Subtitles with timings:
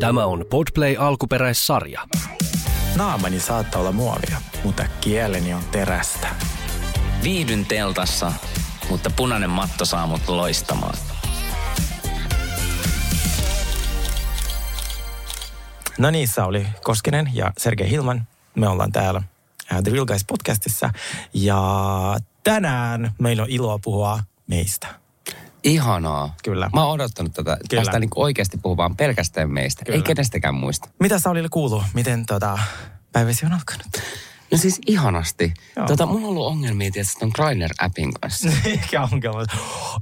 [0.00, 2.00] Tämä on Podplay alkuperäissarja.
[2.96, 6.28] Naamani saattaa olla muovia, mutta kieleni on terästä.
[7.22, 8.32] Viihdyn teltassa,
[8.90, 10.94] mutta punainen matto saa mut loistamaan.
[15.98, 18.26] No niin, Sauli Koskinen ja Sergei Hilman.
[18.54, 19.22] Me ollaan täällä
[19.72, 20.90] äh, The Real Guys podcastissa.
[21.34, 21.60] Ja
[22.44, 25.05] tänään meillä on iloa puhua meistä.
[25.66, 26.34] Ihanaa.
[26.44, 26.70] Kyllä.
[26.74, 27.56] Mä oon odottanut tätä.
[27.70, 27.80] Kyllä.
[27.80, 29.84] Päästään niin oikeasti puhumaan pelkästään meistä.
[29.84, 29.96] Kyllä.
[29.96, 30.88] Ei kenestäkään muista.
[31.00, 31.82] Mitä Saulille kuuluu?
[31.94, 32.58] Miten tota,
[33.12, 33.86] päiväsi on alkanut?
[34.50, 35.54] No siis ihanasti.
[35.76, 35.86] Joo.
[35.86, 38.48] Tota, mulla on ollut ongelmia tietysti ton Grindr-appin kanssa.
[38.64, 39.44] Mikä ongelma?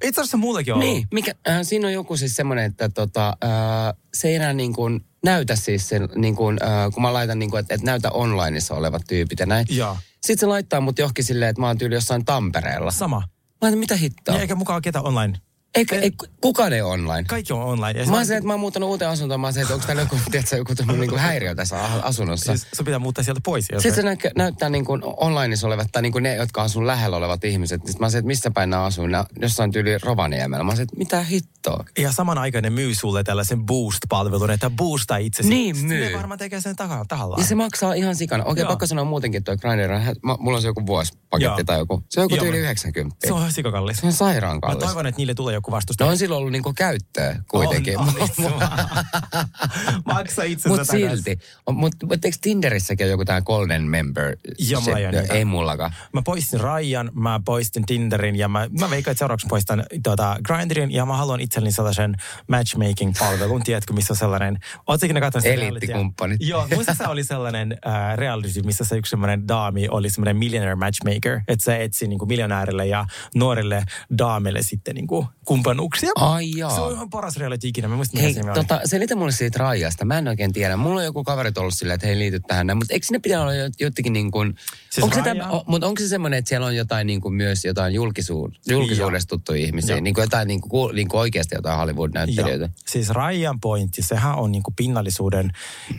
[0.03, 3.95] Itse asiassa mullakin on niin, mikä, äh, siinä on joku siis semmoinen, että tota, äh,
[4.15, 7.51] se ei enää niin kuin näytä siis sen, niin kuin, äh, kun mä laitan niin
[7.51, 9.67] kuin, että, että näytä onlineissa olevat tyypit ja näin.
[9.69, 9.97] Joo.
[10.21, 12.91] Sitten se laittaa mut johonkin silleen, että mä oon tyyli jossain Tampereella.
[12.91, 13.17] Sama.
[13.19, 13.27] Mä
[13.61, 14.35] laitan, mitä hittoa?
[14.35, 15.39] Niin, eikä mukaan ketä online.
[15.75, 17.25] Eikä, ei, kukaan ei ole online.
[17.29, 18.01] Kaikki on online.
[18.01, 19.41] Ja Mä oon se, että mä oon muuttanut uuteen asuntoon.
[19.41, 22.53] Mä oon se, että onko täällä joku, tiedätkö, joku niinku häiriö tässä asunnossa.
[22.57, 23.67] siis sun pitää muuttaa sieltä pois.
[23.73, 26.87] jos- Sitten se näyttää, näyttää niin kuin onlineissa olevat, tai niin kuin ne, jotka asun
[26.87, 27.81] lähellä olevat ihmiset.
[27.81, 29.07] Sitten mä oon se, että missä päin nämä asuu.
[29.07, 30.65] Nää, jossain tyyli Rovaniemellä.
[30.65, 31.85] Mä oon se, että mitä hittoa.
[31.99, 35.49] Ja samanaikainen myy sulle tällaisen boost-palvelun, että boostaa itsesi.
[35.49, 36.11] Niin Sitten myy.
[36.11, 37.41] Ne varmaan tekee sen takaa, tahallaan.
[37.43, 38.45] Ja se maksaa ihan sikana.
[38.45, 38.69] Okei, Joo.
[38.69, 39.89] pakko sanoa muutenkin toi Grindr.
[40.23, 41.65] mä- Mulla on se joku vuosipaketti Joo.
[41.67, 42.03] tai joku.
[42.11, 43.17] Se on joku Joo, tyyli mä- 90.
[43.27, 43.97] se on sikakallis.
[43.97, 44.85] Se on sairaan Mä kallis.
[44.85, 45.97] toivon, että niille tulee joku vastus.
[46.01, 47.99] No on silloin ollut niinku käyttöä kuitenkin.
[47.99, 48.53] On, on,
[50.15, 51.39] Maksa itsensä Mutta silti.
[51.73, 54.37] Mutta mut eikö Tinderissäkin ole joku tää golden member?
[54.59, 55.27] Joo, mulla ei ole.
[55.31, 55.95] Ei mullakaan.
[56.13, 60.91] Mä poistin Rajan, mä poistin Tinderin ja mä, mä veikkaan, että seuraavaksi poistan tota, Grindrin
[60.91, 62.17] ja mä haluan itselleni sellaisen
[62.49, 66.41] matchmaking-palvelun, tiedätkö, missä on sellainen, ootko ikinä katsonut Eliittikumppanit.
[66.41, 70.75] Joo, muista se oli sellainen äh, reality, missä se yksi semmoinen daami oli semmoinen millionaire
[70.75, 73.85] matchmaker, että se etsi niin miljonäärille ja nuorille
[74.19, 76.11] daamille sitten niin kuin, kumppanuuksia.
[76.15, 76.75] Ai jaa.
[76.75, 80.05] Se on ihan paras reality ikinä, mä muistan, mikä Hei, tota, selitä mulle siitä Raijasta.
[80.05, 80.77] Mä en oikein tiedä.
[80.77, 82.77] Mulla on joku kaveri ollut silleen, että he ei liity tähän.
[82.77, 84.55] Mutta eikö ne pitää olla jo- jotenkin niin kuin...
[84.91, 87.21] Siis onko, se Raija- täm, o, mutta onko se semmoinen, että siellä on jotain niin
[87.21, 90.01] kuin myös jotain julkisuud, julkisuudesta tuttuja ihmisiä?
[90.01, 92.65] Niin kuin jotain niin kuin, niin kuin oikeasti jotain Hollywood-näyttelijöitä?
[92.65, 92.73] Joo.
[92.87, 95.51] Siis Rajan pointti, sehän on niinku pinnallisuuden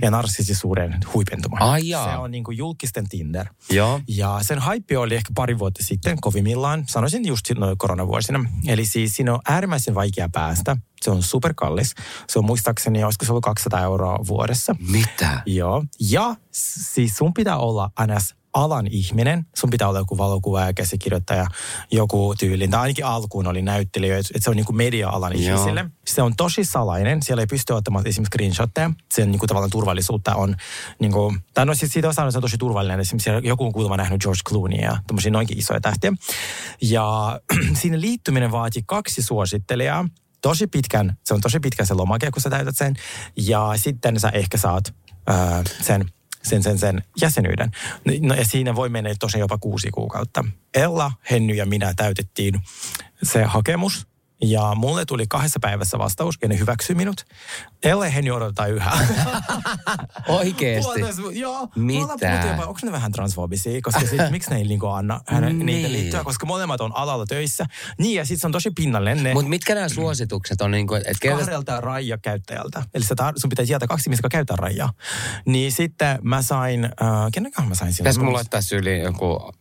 [0.01, 1.57] ja narsisisuuden huipentuma.
[1.59, 2.11] Ai jaa.
[2.11, 3.47] Se on niinku julkisten Tinder.
[3.69, 4.01] Joo.
[4.07, 8.45] Ja sen hype oli ehkä pari vuotta sitten kovimmillaan, sanoisin just noin koronavuosina.
[8.67, 10.78] Eli siis siinä on äärimmäisen vaikea päästä.
[11.01, 11.95] Se on superkallis.
[12.28, 14.75] Se on muistaakseni, olisiko se ollut 200 euroa vuodessa.
[14.91, 15.41] Mitä?
[15.45, 15.83] Joo.
[16.09, 19.45] Ja siis sun pitää olla ns alan ihminen.
[19.56, 21.47] Sun pitää olla joku valokuvaaja, käsikirjoittaja,
[21.91, 22.72] joku tyylin.
[22.72, 25.41] Tai ainakin alkuun oli näyttelijä, että se on niin kuin media-alan Joo.
[25.41, 25.89] ihmisille.
[26.07, 27.22] Se on tosi salainen.
[27.22, 28.91] Siellä ei pysty ottamaan esimerkiksi screenshotteja.
[29.13, 30.56] Sen niin kuin tavallaan turvallisuutta on,
[31.00, 33.00] niin kuin, tai no siis siitä että se on tosi turvallinen.
[33.00, 36.13] Esimerkiksi siellä joku on kuulemma nähnyt George Clooney ja tämmöisiä noinkin isoja tähtiä.
[36.81, 37.39] Ja
[37.81, 40.06] siinä liittyminen vaati kaksi suosittelijaa.
[40.45, 42.95] Tosi pitkän, se on tosi pitkä se lomake, kun sä täytät sen.
[43.38, 44.94] Ja sitten sä ehkä saat
[45.28, 46.06] ää, sen
[46.44, 47.72] sen, sen, sen jäsenyyden.
[48.22, 50.45] No, ja siinä voi mennä tosiaan jopa kuusi kuukautta.
[50.73, 52.61] Ella, Henny ja minä täytettiin
[53.23, 54.07] se hakemus.
[54.41, 57.25] Ja mulle tuli kahdessa päivässä vastaus ja ne hyväksyi minut.
[57.84, 58.91] Ella ja Henny odotetaan yhä.
[60.28, 61.01] Oikeesti?
[61.34, 61.68] Joo.
[61.75, 62.47] Mitä?
[62.51, 65.66] Jopa, onko ne vähän transfobisia, koska sit, miksi ne ei niinku anna hänen, Niin.
[65.66, 67.66] niitä liittyä, koska molemmat on alalla töissä.
[67.97, 69.24] Niin, ja sitten se on tosi pinnallinen.
[69.24, 70.72] Ne Mutta mitkä nämä suositukset on?
[70.72, 72.84] Niin kuin, että keltä, kahdelta raija-käyttäjältä.
[72.94, 74.94] Eli sä tar- sun pitää sieltä kaksi jotka käyttää rajaa.
[75.45, 76.91] Niin sitten mä sain, äh,
[77.34, 78.03] kenenköhän mä sain silloin?
[78.03, 79.53] pitäisikö mulla laittaa syliin joku...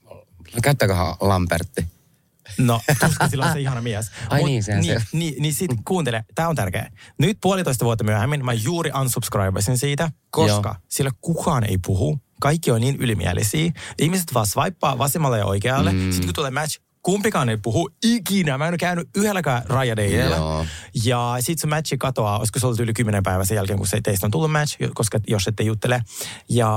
[0.63, 1.87] Käyttäköhän Lambertti?
[2.59, 4.11] No, tuskin sillä on se ihana mies.
[4.31, 6.91] Ai niin, sehän niin, se- Niin, niin sit kuuntele, tämä on tärkeä.
[7.19, 10.75] Nyt puolitoista vuotta myöhemmin mä juuri unsubscribasin siitä, koska Joo.
[10.89, 12.19] sillä kukaan ei puhu.
[12.41, 13.73] Kaikki on niin ylimielisiä.
[13.99, 15.93] Ihmiset vaan swipea vasemmalle ja oikealle.
[15.93, 16.11] Mm.
[16.11, 18.59] Sitten kun tulee match, kumpikaan ei puhu ikinä.
[18.59, 20.37] Mä en ole käynyt yhdelläkään rajadeillä.
[20.37, 20.67] Joo.
[21.05, 24.01] Ja sitten se matchi katoaa, olisiko se ollut yli kymmenen päivän sen jälkeen, kun se
[24.01, 26.01] teistä on tullut match, koska jos ette juttele.
[26.49, 26.71] Ja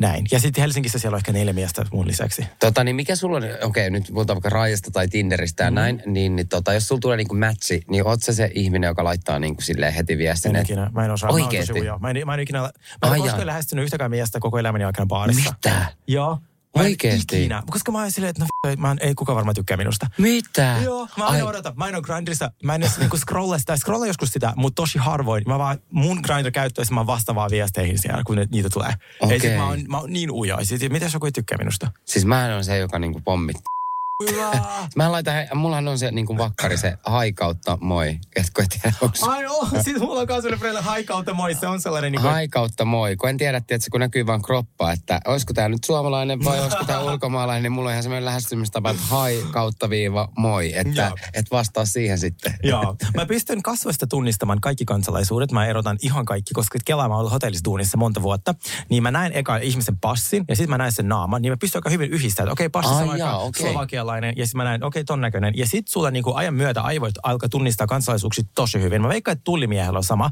[0.00, 0.26] näin.
[0.32, 2.46] Ja sitten Helsingissä siellä on ehkä neljä miestä mun lisäksi.
[2.60, 5.74] Tota, niin mikä sulla on, okei nyt puhutaan vaikka Raijasta tai Tinderistä ja Mhm.
[5.74, 9.04] näin, niin, niin tota, jos sulla tulee niinku matchi, niin oot sä se ihminen, joka
[9.04, 10.90] laittaa niinku silleen heti viestin, En ikinä.
[10.94, 11.30] Mä en osaa.
[11.30, 11.80] Mä Oikeesti?
[11.80, 11.98] ujo.
[11.98, 12.70] Mä en, mä en ikinä, mä
[13.04, 15.50] en Ai koskaan lähestynyt yhtäkään miestä koko elämäni aikana baarissa.
[15.50, 15.86] Mitä?
[16.06, 16.38] Joo.
[16.74, 17.40] En Oikeesti?
[17.40, 17.62] Ikinä.
[17.70, 20.06] Koska mä oon silleen, että no, f- mä en, ei kukaan varmaan tykkää minusta.
[20.18, 20.76] mitä?
[20.84, 21.72] Joo, mä aina odotan.
[21.76, 24.98] Mä en ole Grindrissa, mä en edes niinku scrolla sitä, scrolla joskus sitä, mutta tosi
[24.98, 25.44] harvoin.
[25.46, 28.92] Mä vaan, mun Grindr käyttöissä mä vastaan vaan viesteihin siellä, kun ne, niitä tulee.
[29.20, 29.34] Okei.
[29.34, 30.58] Ei sit mä oon, mä oon niin ujo.
[30.62, 31.90] Sit, miten joku ei tykkää minusta?
[32.04, 33.79] Siis mä on se, joka niinku pommittaa.
[34.96, 38.18] Mä laitan, he, mullahan on se niin kuin vakkari, se haikautta moi.
[38.36, 41.80] Etkö et tiedä, onko Ai oo, siis mulla on kanssa sellainen haikautta moi, se on
[41.80, 43.16] sellainen niin kuin, Haikautta moi.
[43.16, 46.84] Kun en tiedä, että kun näkyy vaan kroppaa, että olisiko tämä nyt suomalainen vai olisiko
[46.84, 50.78] tämä ulkomaalainen, niin mulla on ihan semmoinen lähestymistapa, että hai kautta viiva moi.
[50.78, 51.16] Että Joo.
[51.34, 52.54] et vastaa siihen sitten.
[52.62, 52.96] Joo.
[53.14, 55.52] Mä pystyn kasvoista tunnistamaan kaikki kansalaisuudet.
[55.52, 58.54] Mä erotan ihan kaikki, koska Kela mä ollut hotellistuunissa monta vuotta.
[58.88, 61.42] Niin mä näen eka ihmisen passin ja sitten mä näen sen naaman.
[61.42, 64.34] Niin mä pystyn aika hyvin yhdistämään, että okei, passissa Ai on aika jaa, slovakialainen.
[64.36, 65.54] Ja sitten mä näen, okei, ton näköinen.
[65.56, 69.02] Ja sitten sulla niinku ajan myötä aivot alkaa tunnistaa kansalaisuuksia tosi hyvin.
[69.02, 70.30] Mä veikkaan, että tullimiehellä on sama.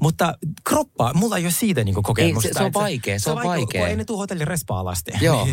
[0.00, 0.34] Mutta
[0.64, 2.48] kroppa, mulla ei ole siitä niinku kokemusta.
[2.48, 3.80] Ei, se- se on vaikea, se on vaikea.
[3.80, 5.12] Kun ei ne tuu hotellin respaa alasti.
[5.20, 5.48] Joo.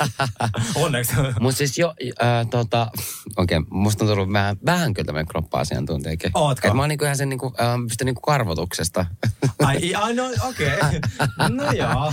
[0.74, 1.12] Onneksi.
[1.40, 2.90] Mutta siis jo, äh, tota,
[3.36, 6.30] okei, okay, musta on tullut vähän, vähän kyllä tämmöinen kroppa-asiantuntijakin.
[6.34, 6.68] Ootko?
[6.68, 9.06] Et mä oon niinku ihan sen niinku, äh, pystyn niinku karvotuksesta.
[9.58, 10.78] Ai, ai, no okei.
[11.48, 12.12] No joo.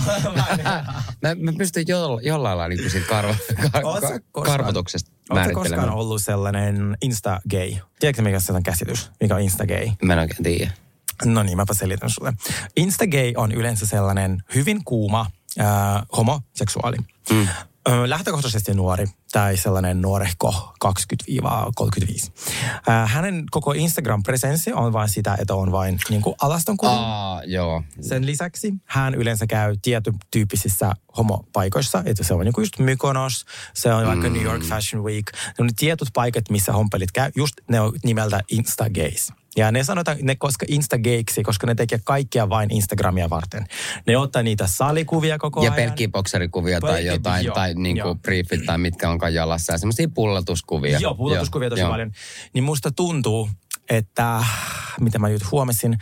[1.22, 3.34] Mä mä, pystyn jo, jollain lailla niinku siitä karvo,
[3.72, 4.20] kar, Oot sä
[4.88, 7.76] karvotuksesta Oletko koskaan ollut sellainen insta-gay?
[8.00, 9.10] Tiedätkö mikä se on käsitys?
[9.20, 9.90] Mikä on insta-gay?
[10.02, 10.70] Mä en oikein tiedä.
[11.24, 12.32] No niin, mäpä selitän sulle.
[12.76, 15.30] Insta-gay on yleensä sellainen hyvin kuuma
[15.60, 15.66] äh,
[16.16, 16.96] homoseksuaali.
[17.30, 17.48] Mm.
[18.06, 22.32] Lähtökohtaisesti nuori tai sellainen nuorehko 20-35.
[22.88, 26.92] Äh, hänen koko Instagram-presenssi on vain sitä, että on vain niin kuin alastonkuvia.
[26.94, 27.82] Aa, joo.
[28.00, 33.44] Sen lisäksi hän yleensä käy tietyn tyyppisissä homopaikoissa, että se on niinku just Mykonos,
[33.74, 35.32] se on vaikka New York Fashion Week.
[35.34, 39.32] Ne on tietyt paikat, missä hompelit käy, just ne on nimeltä Instagays.
[39.58, 43.66] Ja ne sanotaan ne koska Instagayksi, koska ne tekee kaikkia vain Instagramia varten.
[44.06, 45.74] Ne ottaa niitä salikuvia koko Ja ajan.
[45.74, 48.14] pelkkiä bokserikuvia tai Pelkki- jotain, joo, tai niinku joo.
[48.14, 49.72] briefit tai mitkä onkaan jalassa.
[49.72, 50.98] Ja semmoisia pullatuskuvia.
[50.98, 51.90] Joo, pudotuskuvia tosi joo.
[51.90, 52.12] paljon.
[52.54, 53.50] Niin musta tuntuu,
[53.90, 54.44] että,
[55.00, 55.98] mitä mä nyt huomasin,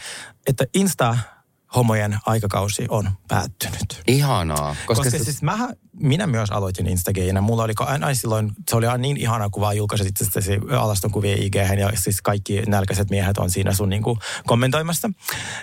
[0.46, 4.02] että Insta-homojen aikakausi on päättynyt.
[4.06, 4.76] Ihanaa.
[4.86, 7.40] Koska, Koska, se, siis mähän, minä myös aloitin Instagayina.
[7.40, 11.36] Mulla oli aina silloin, se oli aina niin ihana, kun vaan julkaisit itsestäsi alaston kuvia
[11.38, 15.10] ig ja siis kaikki nälkäiset miehet on siinä sun niinku kommentoimassa.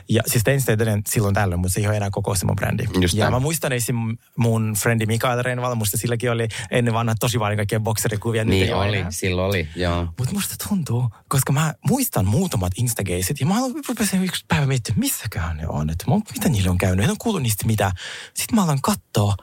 [0.09, 2.55] Ja siis tein sitä edelleen silloin tällöin, mutta se ei ole enää koko se mun
[2.55, 2.83] brändi.
[3.01, 3.33] Just ja näin.
[3.33, 3.95] mä muistan esim.
[4.37, 8.45] mun frendi Mikael Reinval, musta silläkin oli ennen vanha tosi paljon kaikkia bokserikuvia.
[8.45, 9.11] niin oli, enää.
[9.11, 10.07] silloin oli, joo.
[10.19, 13.55] Mutta musta tuntuu, koska mä muistan muutamat Instagaysit ja mä
[13.87, 17.17] rupesin yksi päivä miettimään, missäkään ne on, että mä- mitä niille on käynyt, en ole
[17.21, 17.91] kuullut niistä mitä.
[18.33, 19.35] Sitten mä aloin katsoa,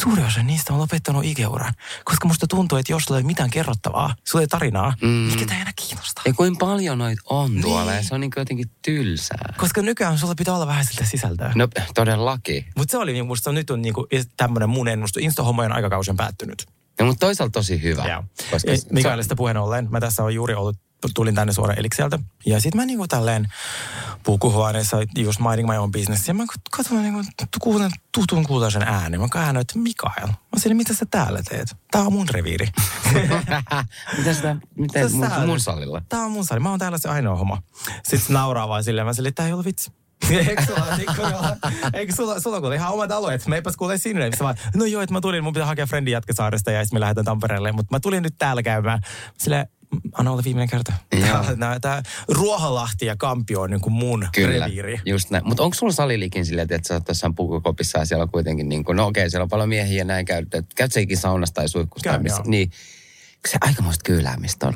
[0.00, 1.74] suuri osa niistä on lopettanut ikeuran,
[2.04, 5.08] koska musta tuntuu, että jos sulla ei ole mitään kerrottavaa, sulla ei tarinaa, mm.
[5.08, 6.22] mikä tämä ei enää kiinnostaa.
[6.26, 7.96] Ja kuinka paljon noita on tuolla Niin.
[7.96, 9.54] ja se on niin jotenkin tylsää.
[9.56, 11.52] Koska nykyään sulla pitää olla vähän siltä sisältöä.
[11.54, 12.66] No todellakin.
[12.76, 14.06] Mutta se oli, niinku- musta nyt on niinku
[14.36, 15.18] tämmöinen mun ennustu.
[15.22, 16.66] Insta-homojen aikakausi on päättynyt.
[17.00, 18.04] No, mutta toisaalta tosi hyvä.
[18.08, 18.24] Joo.
[18.50, 20.76] Koska E, Mikaelista puheen ollen, mä tässä on juuri ollut,
[21.14, 22.18] tulin tänne suoraan Elikseltä.
[22.46, 23.48] Ja sitten mä niinku tälleen
[24.22, 26.28] pukuhuoneessa just minding my own business.
[26.28, 27.22] Ja mä katson niinku,
[27.60, 29.20] kuulen tutun kuultaisen äänen.
[29.20, 30.26] Mä käännän, että Mikael.
[30.26, 31.76] Mä sanoin, mitä sä täällä teet?
[31.90, 32.66] Tää on mun reviiri.
[34.18, 36.02] mitä sitä, miten Sä mun, mun salilla?
[36.08, 36.60] Tää on mun sali.
[36.60, 37.58] Mä oon täällä se ainoa homo.
[38.02, 39.06] Sitten nauraa vaan silleen.
[39.06, 39.92] Mä silleen, tää ei ollut vitsi.
[40.48, 41.56] Eikö sulla, Tikkurilla,
[41.92, 43.46] eikö sulla, sulla kuule ihan omat alueet?
[43.46, 44.30] Me eipäs kuule sinne.
[44.30, 47.00] Mä vaan, no joo, että mä tulin, mun pitää hakea frendi Jätkäsaaresta ja sitten me
[47.00, 47.72] lähdetään Tampereelle.
[47.72, 49.00] Mutta mä tulin nyt täällä käymään.
[49.38, 49.68] Sille
[50.12, 50.92] anna olla viimeinen kerta.
[51.80, 55.00] Tää Ruoholahti ja Kampio on niin kuin mun Kyllä, reviiri.
[55.06, 55.48] just näin.
[55.48, 58.84] Mutta onko sulla saliliikin silleen, että sä oot jossain pukukopissa ja siellä on kuitenkin niin
[58.84, 61.68] kuin, no okei, siellä on paljon miehiä ja näin käyt, käyt sä ikinä saunassa tai
[61.68, 62.70] suihkussa tai Käyn, missä, niin
[63.48, 64.74] se aikamoista kyyläämistä on?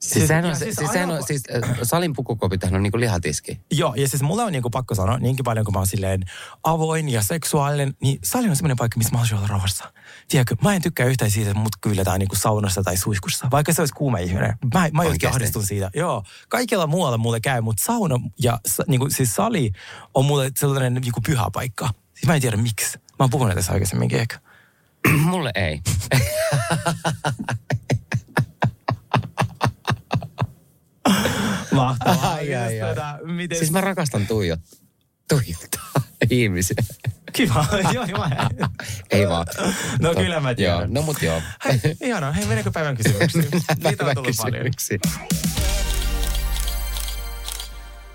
[0.00, 2.90] Siis, Siis- sehän on, siis, siis siis, sehän on, siis äh, salin pukukopithan on niin
[2.90, 3.60] kuin lihatiski.
[3.70, 6.22] Joo, ja siis mulla on niinku pakko sanoa, niinkin paljon kuin mä oon silleen
[6.64, 9.92] avoin ja seksuaalinen, niin sali on semmoinen paikka, missä mä haluaisin olla rauhassa.
[10.28, 13.82] Tiedätkö, mä en tykkää yhtään siitä, että mut kyllätään niinku saunassa tai suihkussa, vaikka se
[13.82, 14.54] olisi kuuma ihminen.
[14.74, 15.90] Mä, mä jotenkin ahdistun siitä.
[15.94, 19.70] Joo, kaikilla muualla mulle käy, mutta sauna ja sa, niinku, siis sali
[20.14, 21.88] on mulle sellainen niinku pyhä paikka.
[22.14, 22.98] Siis mä en tiedä miksi.
[22.98, 24.38] Mä oon puhunut tässä aikaisemminkin ehkä.
[25.30, 25.80] Mulle ei.
[31.84, 32.32] Mahtavaa.
[32.32, 32.94] Ai, ai, ai.
[32.94, 33.58] tota, miten...
[33.58, 34.60] Siis mä rakastan tuijot,
[35.28, 35.90] tuijottaa
[36.30, 36.76] ihmisiä.
[37.32, 38.26] Kiva, joo, joo.
[39.10, 39.46] Ei vaan.
[40.00, 40.78] No kyllä mä tiedän.
[40.78, 41.42] Joo, no mut joo.
[41.64, 42.32] Hei, ihanaa.
[42.32, 43.44] Hei, menekö päivän kysymyksiin?
[43.84, 44.66] Niitä on tullut paljon.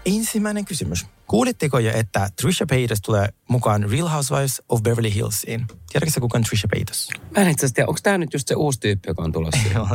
[0.05, 1.05] Ensimmäinen kysymys.
[1.27, 5.65] Kuulitteko jo, että Trisha Paytas tulee mukaan Real Housewives of Beverly Hillsiin?
[5.91, 7.09] Tiedätkö sä, kuka on Trisha Paytas?
[7.35, 9.69] Mä en itse tiedä, onko tää nyt just se uusi tyyppi, joka on tulossa?
[9.75, 9.87] Joo.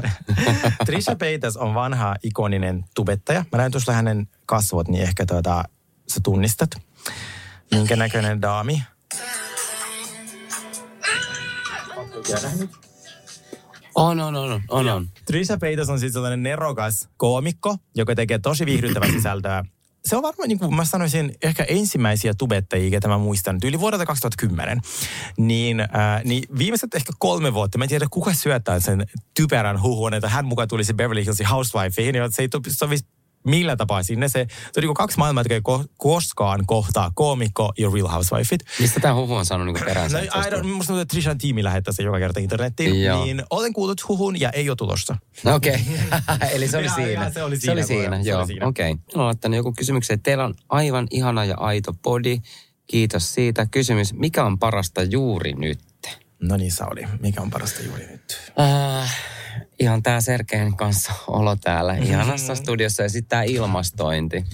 [0.87, 3.45] Trisha Paytas on vanha ikoninen tubettaja.
[3.53, 5.65] Mä näin tuossa hänen kasvot, niin ehkä tuota,
[6.09, 6.71] sä tunnistat.
[7.71, 8.83] Minkä näköinen daami?
[13.95, 15.09] On, on, on, on, on.
[15.25, 19.65] Trisha Paytas on siis sellainen nerokas koomikko, joka tekee tosi viihdyttävää sisältöä
[20.09, 24.07] se on varmaan, niin kuin mä sanoisin, ehkä ensimmäisiä tubettajia, ketä mä muistan, yli vuodelta
[24.07, 24.81] 2010.
[25.39, 25.89] Niin, äh,
[26.25, 30.45] niin viimeiset ehkä kolme vuotta, mä en tiedä kuka syöttää sen typerän huhun, että hän
[30.45, 33.05] mukaan tulisi Beverly Hillsin housewifeihin, ja se ei sovisi
[33.45, 34.29] millä tapaa sinne.
[34.29, 38.61] Se, se on niin kaksi maailmaa, jotka ei ko- koskaan kohtaa koomikko ja Real Housewifeit.
[38.81, 40.19] Mistä tämä huhu on saanut niin peränsä?
[40.19, 43.05] No, I don't, musta tuntuu, että Trishan tiimi lähettää sen joka kerta internettiin.
[43.05, 43.25] Joo.
[43.25, 45.17] Niin olen kuullut huhun ja ei ole tulossa.
[45.45, 45.75] No okei.
[45.75, 46.49] Okay.
[46.55, 47.25] Eli se oli Ja, siinä.
[47.25, 48.39] ja, se oli Se oli siinä, se joo.
[48.39, 48.67] oli siinä.
[48.67, 48.93] Okei.
[48.93, 49.05] Okay.
[49.15, 52.37] On laittanut joku kysymyksen, että teillä on aivan ihana ja aito body.
[52.87, 53.67] Kiitos siitä.
[53.71, 55.79] Kysymys, mikä on parasta juuri nyt?
[56.43, 57.03] No niin, Sauli.
[57.21, 58.53] Mikä on parasta juuri nyt?
[58.61, 59.17] Äh,
[59.81, 64.45] ihan tämä Sergeen kanssa olo täällä ihanassa studiossa ja sitten tämä ilmastointi.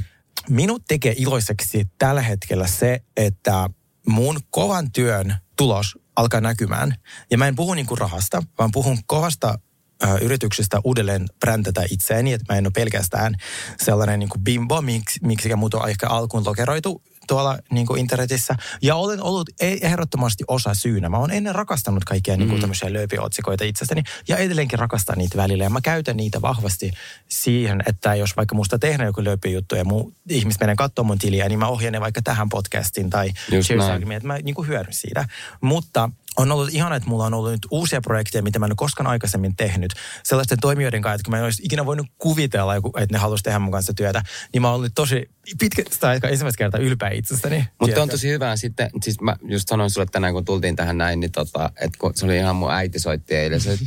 [0.48, 3.70] Minut tekee iloiseksi tällä hetkellä se, että
[4.08, 6.94] mun kovan työn tulos alkaa näkymään.
[7.30, 9.58] Ja mä en puhu niinku rahasta, vaan puhun kovasta
[10.04, 13.34] ö, yrityksestä uudelleen brändätä itseäni, että mä en ole pelkästään
[13.82, 18.56] sellainen niinku bimbo, miksi, miksi muut on ehkä alkuun lokeroitu tuolla niin kuin internetissä.
[18.82, 21.08] Ja olen ollut e- ehdottomasti osa syynä.
[21.08, 25.64] Mä oon ennen rakastanut kaikkia niin kuin tämmöisiä lööpiotsikoita itsestäni ja edelleenkin rakastan niitä välillä.
[25.64, 26.92] Ja mä käytän niitä vahvasti
[27.28, 31.48] siihen, että jos vaikka musta tehdään joku lööpijuttu ja muu ihmiset menee katsomaan mun tiliä,
[31.48, 35.28] niin mä ohjaan ne vaikka tähän podcastiin tai Just Cheers mä niin kuin hyödyn siitä.
[35.60, 38.76] Mutta on ollut ihana, että mulla on ollut nyt uusia projekteja, mitä mä en ole
[38.76, 39.92] koskaan aikaisemmin tehnyt.
[40.22, 43.72] Sellaisten toimijoiden kanssa, että mä en olisi ikinä voinut kuvitella, että ne haluaisi tehdä mun
[43.72, 44.22] kanssa työtä,
[44.52, 47.64] niin mä oon ollut tosi pitkästä aikaa ensimmäistä kertaa ylpeä itsestäni.
[47.80, 51.20] Mutta on tosi hyvä sitten, siis mä just sanoin sulle tänään, kun tultiin tähän näin,
[51.20, 53.78] niin tota, että kun se oli ihan mun äiti soitti eilen, se,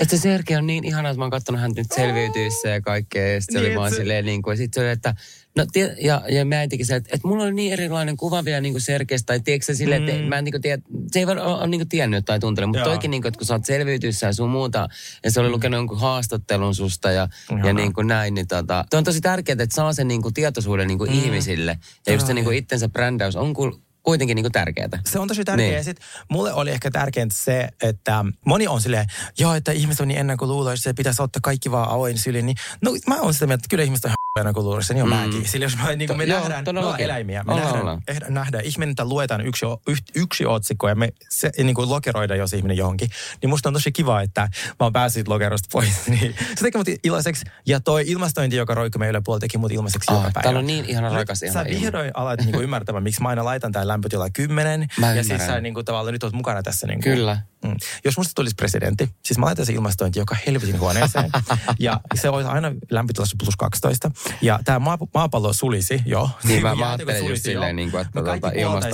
[0.00, 3.34] että se Sergei on niin ihana, että mä oon katsonut häntä nyt selviytyissä ja kaikkea,
[3.34, 5.14] ja sitten se oli Niin, vaan se- silleen niin kuin, ja sitten se oli, että
[5.56, 8.60] No, tie, ja, ja mä äitikin se, että, että mulla oli niin erilainen kuva vielä
[8.60, 10.28] niin kuin Sergeistä, tai tiedätkö sä silleen, että Mm.
[10.28, 12.78] mä en niin kuin tiedä, se ei ole, ole niin kuin tiennyt tai tuntenut, mutta
[12.80, 12.88] Joo.
[12.88, 14.88] toikin niin kuin, että kun sä oot selviytyissä ja sun muuta,
[15.24, 17.28] ja se oli lukenut jonkun haastattelun susta ja,
[17.64, 20.34] ja niin kuin näin, niin tota, toi on tosi tärkeää, että saa sen niin kuin
[20.34, 24.44] tietoisuuden niin kuin ihmisille, ja just se niin kuin itsensä brändäys on ku- kuitenkin niin
[24.44, 24.88] kuin tärkeää.
[25.08, 25.70] Se on tosi tärkeää.
[25.70, 25.84] Niin.
[25.84, 25.96] Sit
[26.28, 29.06] mulle oli ehkä tärkeintä se, että moni on silleen,
[29.38, 32.46] joo, että ihmiset on niin ennakkoluuloisia, se pitäisi ottaa kaikki vaan avoin syliin.
[32.46, 35.16] Niin, no mä oon sitä mieltä, että kyllä ihmiset on ennakkoluuloisia, niin on Mm.
[35.16, 35.48] mäkin.
[35.48, 37.04] Sillä jos mä, niin To- me joo, nähdään, me ollaan todellakin.
[37.04, 38.02] eläimiä, me Ollaan, nähdään, ollaan.
[38.08, 39.66] eh, nähdään, ihminen, että luetaan yksi,
[40.14, 43.10] yksi otsikko ja me se, niin kuin lokeroida, jos ihminen johonkin.
[43.42, 45.88] Niin musta on tosi kiva, että mä oon päässyt lokerosta pois.
[46.08, 47.44] Niin se teki mut iloiseksi.
[47.66, 50.42] Ja toi ilmastointi, joka roikkui meidän Yle puolella, teki mut ilmaiseksi Ah, joka päivä.
[50.42, 51.80] täällä on niin ihana rakas, ihana Sä ilma.
[51.80, 54.86] vihdoin alat niinku ymmärtämään, miksi mä aina laitan tää lämpötila 10.
[55.00, 56.86] Mä ja siis sä niinku tavallaan nyt oot mukana tässä.
[56.86, 57.38] Niinku, Kyllä.
[57.64, 57.76] Mm.
[58.04, 61.30] Jos musta tulisi presidentti, siis mä laitan se ilmastointi joka helvetin huoneeseen.
[61.78, 64.10] ja se olisi aina lämpötilassa plus 12.
[64.42, 66.30] Ja tämä maa, maapallo sulisi jo.
[66.44, 68.86] Niin mä, mä ajattelin just silleen, niin kuin, että kaikki tuota,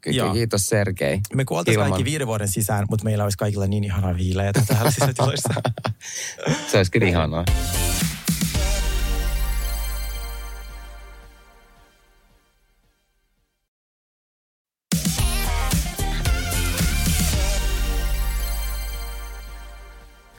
[0.00, 0.32] Ki- Joo.
[0.32, 1.20] kiitos Sergei.
[1.34, 4.90] Me kuoltaisiin Ilman- kaikki viiden vuoden sisään, mutta meillä olisi kaikilla niin ihanaa viileä täällä
[4.90, 5.54] sisätiloissa.
[6.70, 7.44] Se olisi kyllä ihanaa.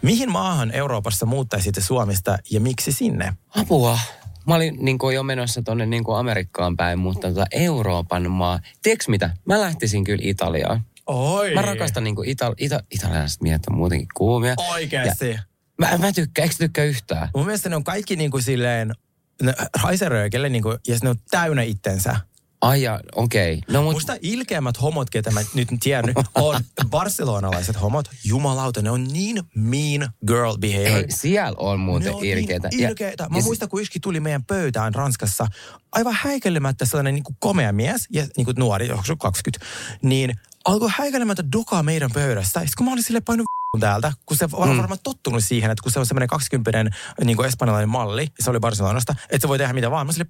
[0.03, 3.33] Mihin maahan Euroopassa muuttaisitte Suomesta ja miksi sinne?
[3.55, 3.99] Apua.
[4.47, 8.59] Mä olin niin kuin jo menossa tuonne niin Amerikkaan päin, mutta tota Euroopan maa.
[8.81, 9.29] Tiedätkö mitä?
[9.45, 10.81] Mä lähtisin kyllä Italiaan.
[11.05, 11.53] Oi.
[11.53, 14.55] Mä rakastan niin ita, ita, italialaiset miehet on muutenkin kuumia.
[14.71, 15.39] Oikeasti.
[15.77, 17.29] Mä, mä tykkään, eikö tykkää yhtään?
[17.35, 18.93] Mun mielestä ne on kaikki niin kuin silleen,
[19.41, 22.15] ne haiseröökelle niin kuin, ja ne on täynnä itsensä.
[22.63, 23.53] Ai ja, okei.
[23.53, 23.73] Okay.
[23.75, 28.09] No mut, Musta ilkeämmät homot, ketä mä nyt tiennyt, on barcelonalaiset homot.
[28.25, 30.97] Jumalauta, ne on niin mean girl behavior.
[30.97, 32.67] ei, siellä on ne muuten on ilkeitä.
[32.71, 33.29] niin ilkeitä.
[33.29, 35.47] Mä ja, muistan, kun yksi tuli meidän pöytään Ranskassa,
[35.91, 39.65] aivan häikelemättä sellainen niin kuin komea mies, ja niin kuin nuori, onko se 20,
[40.01, 40.33] niin
[40.65, 42.59] alkoi häikelemättä dokaa meidän pöydästä.
[42.59, 43.45] Sitten kun mä olin sille painut
[43.79, 44.77] täältä, kun se on Mm.
[44.77, 46.91] varmaan tottunut siihen, että kun se on semmoinen 20
[47.23, 50.05] niin kuin espanjalainen malli, se oli Barcelonasta, että se voi tehdä mitä vaan.
[50.07, 50.25] Mä sille,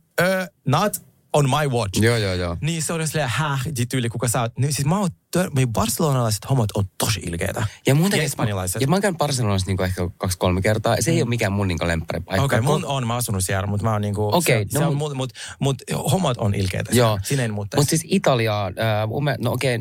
[0.67, 2.01] not on my watch.
[2.03, 2.57] Joo, joo, joo.
[2.61, 4.57] Niin se oli silleen, häh, tyyli, kuka sä oot.
[4.57, 7.67] Niin siis mä oon, tör- meidän barcelonalaiset homot on tosi ilkeitä.
[7.87, 8.81] Ja, muutenkin, Ja espanjalaiset.
[8.81, 10.95] Ja mä oon käynyt Barcelonassa niin ehkä kaksi-kolme kertaa.
[10.99, 12.45] Se ei ole mikään mun niin lempparipaikka.
[12.45, 14.79] Okei, okay, mun on, mä oon asunut siellä, mutta mä oon niinku, Okei, se, no
[14.79, 16.91] se on, mut- mut, mut, homot on ilkeitä.
[16.95, 17.19] Joo.
[17.23, 17.81] Sinä en muuttaisi.
[17.81, 19.79] Mutta siis Italiaa, äh, no okei,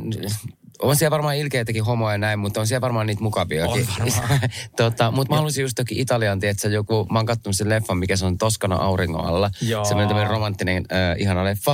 [0.82, 3.86] on siellä varmaan ilkeitäkin homoja ja näin, mutta on siellä varmaan niitä mukaviakin.
[4.00, 4.40] On varmaan.
[4.76, 8.16] tota, mutta mä haluaisin just toki Italiaan, tiedätkö, joku, mä oon kattonut sen leffan, mikä
[8.16, 9.50] se on Toskana auringon alla.
[9.60, 9.84] Joo.
[9.84, 11.72] Semmoinen tämmöinen romanttinen, äh, ihana leffa.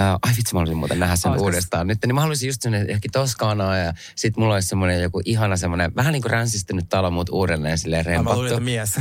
[0.00, 1.98] Äh, ai vitsi, mä haluaisin muuten nähdä sen Olisiko- uudestaan nyt.
[2.06, 5.96] Niin mä haluaisin just sinne ehkä Toskanaa ja sit mulla olisi semmoinen joku ihana semmoinen,
[5.96, 8.54] vähän niin kuin ränsistynyt talo, mutta uudelleen silleen Ah, mä luulin, rempattu.
[8.54, 8.94] että mies.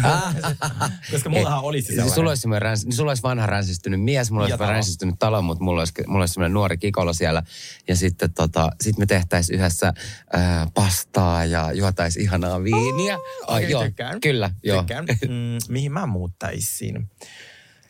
[1.12, 2.16] Koska mullahan olisi sellainen.
[2.16, 5.42] sulla olisi, semmoinen räns, niin sulla olisi vanha ränsistynyt mies, mulla Ja olisi ränsistynyt talo,
[5.42, 7.44] mutta mulla olisi, mulla olisi semmoinen nuori kikolo siellä.
[7.88, 9.94] Ja sitten tota, sit me tehtäisiin yhdessä
[10.34, 13.18] ää, pastaa ja juotaisiin ihanaa viiniä.
[13.48, 14.22] Okei, tykkään.
[14.22, 14.78] Kyllä, joo.
[14.78, 15.06] Tykkään.
[15.22, 17.10] Mm, mihin mä muuttaisin?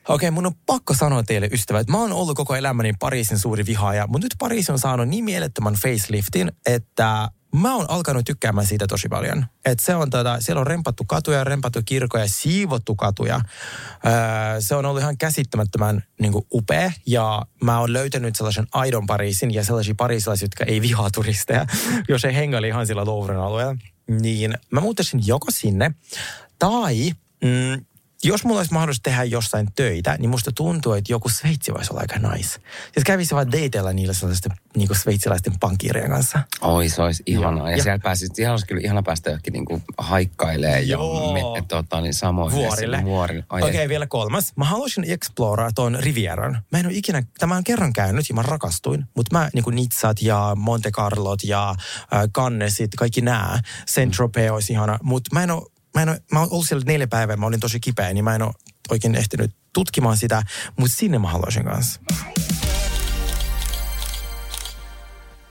[0.08, 4.08] Okei, mun on pakko sanoa teille ystävät, mä oon ollut koko elämäni Pariisin suuri vihaaja,
[4.08, 9.10] mutta nyt Pariisi on saanut niin mielettömän faceliftin, että mä oon alkanut tykkäämään siitä tosi
[9.10, 9.46] paljon.
[9.66, 13.36] Et se on tota, siellä on rempattu katuja, rempattu kirkoja, siivottu katuja.
[14.06, 19.08] Öö, se on ollut ihan käsittämättömän niin kuin, upea ja mä oon löytänyt sellaisen aidon
[19.08, 21.66] Pariisin ja sellaisia pariisilaisia, jotka ei vihaa turisteja,
[22.10, 23.76] jos ei hengaili ihan sillä Louvren alueella.
[24.22, 25.92] Niin mä muuttaisin joko sinne
[26.60, 27.12] tai
[27.44, 27.86] mm,
[28.24, 32.02] jos mulla olisi mahdollisuus tehdä jossain töitä, niin musta tuntuu, että joku Sveitsi voisi olla
[32.02, 32.50] aika nice.
[32.94, 36.40] Siis kävisi vaan dateilla niillä sellaisten niin sveitsiläisten pankkiirien kanssa.
[36.62, 37.66] Oi, se olisi ihanaa.
[37.70, 41.34] Ja, Ja- ja siellä pääsisi, ihan olisi kyllä ihana päästä johonkin niin haikkailemaan ja Joo.
[41.34, 42.52] me, tota, niin samoin.
[42.54, 43.02] Vuorille.
[43.04, 43.44] Vuorille.
[43.50, 44.54] Okei, okay, vielä kolmas.
[44.56, 46.62] Mä haluaisin exploraa tuon Rivieran.
[46.72, 49.76] Mä en ole ikinä, tämä on kerran käynyt ja mä rakastuin, mutta mä niin kuin
[49.76, 51.76] Nitsat ja Monte Carlot ja äh,
[52.36, 53.60] Cannesit, kaikki nämä.
[53.88, 55.62] Saint Tropez olisi ihana, mutta mä en ole,
[55.96, 58.36] mä en ole, mä oon ollut siellä neljä päivää, mä olin tosi kipeä, niin mä
[58.36, 58.54] en ole
[58.90, 60.44] oikein ehtinyt tutkimaan sitä,
[60.80, 62.02] mutta sinne mä haluaisin kanssa.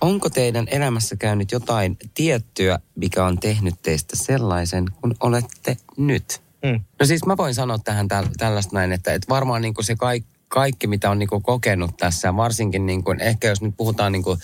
[0.01, 6.43] Onko teidän elämässä käynyt jotain tiettyä, mikä on tehnyt teistä sellaisen, kun olette nyt?
[6.65, 6.81] Mm.
[7.01, 10.31] No siis mä voin sanoa tähän täl, tällaista näin, että, että varmaan niin se kaikki,
[10.49, 14.23] kaikki, mitä on niin kuin kokenut tässä, varsinkin niin kuin, ehkä jos nyt puhutaan niin
[14.23, 14.39] kuin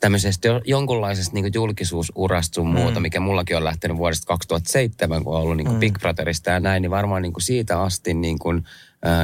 [0.00, 5.42] tämmöisestä jo- jonkunlaisesta niin julkisuusurasta sun muuta, mikä mullakin on lähtenyt vuodesta 2007, kun on
[5.42, 8.64] ollut niin kuin Big Brotherista ja näin, niin varmaan niin kuin siitä asti niin kuin,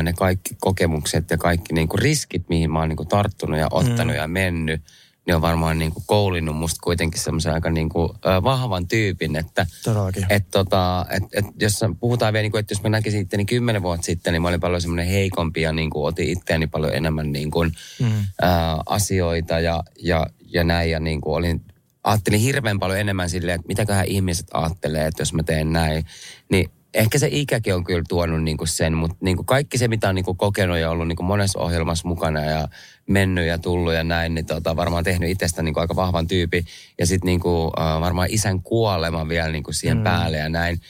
[0.02, 3.68] ne kaikki kokemukset ja kaikki niin kuin riskit, mihin mä oon niin kuin tarttunut ja
[3.70, 4.82] ottanut ja mennyt,
[5.26, 8.08] niin on varmaan niin kuin koulinnut musta kuitenkin semmoisen aika niin kuin,
[8.42, 10.26] vahvan tyypin, että Todellakin.
[10.30, 13.82] et tota, et, et jos puhutaan vielä, niin kuin, että jos mä näkisin itteni kymmenen
[13.82, 17.32] vuotta sitten, niin mä olin paljon semmoinen heikompi ja niin kuin, otin itseäni paljon enemmän
[17.32, 18.12] niin kuin, Mm.
[18.42, 20.90] ää, asioita ja, ja, ja näin.
[20.90, 21.64] Ja niin kuin olin,
[22.04, 26.04] ajattelin hirveän paljon enemmän silleen, että mitäköhän ihmiset ajattelee, että jos mä teen näin.
[26.50, 29.88] Niin ehkä se ikäkin on kyllä tuonut niin kuin sen, mutta niin kuin kaikki se,
[29.88, 32.68] mitä on niin kuin kokenut ja ollut niin kuin monessa ohjelmassa mukana ja
[33.06, 36.64] mennyt ja tullut ja näin, niin tota, varmaan tehnyt itsestä niin kuin aika vahvan tyypin.
[36.98, 40.04] Ja sitten niin kuin, äh, varmaan isän kuolema vielä niin kuin siihen mm.
[40.04, 40.80] päälle ja näin.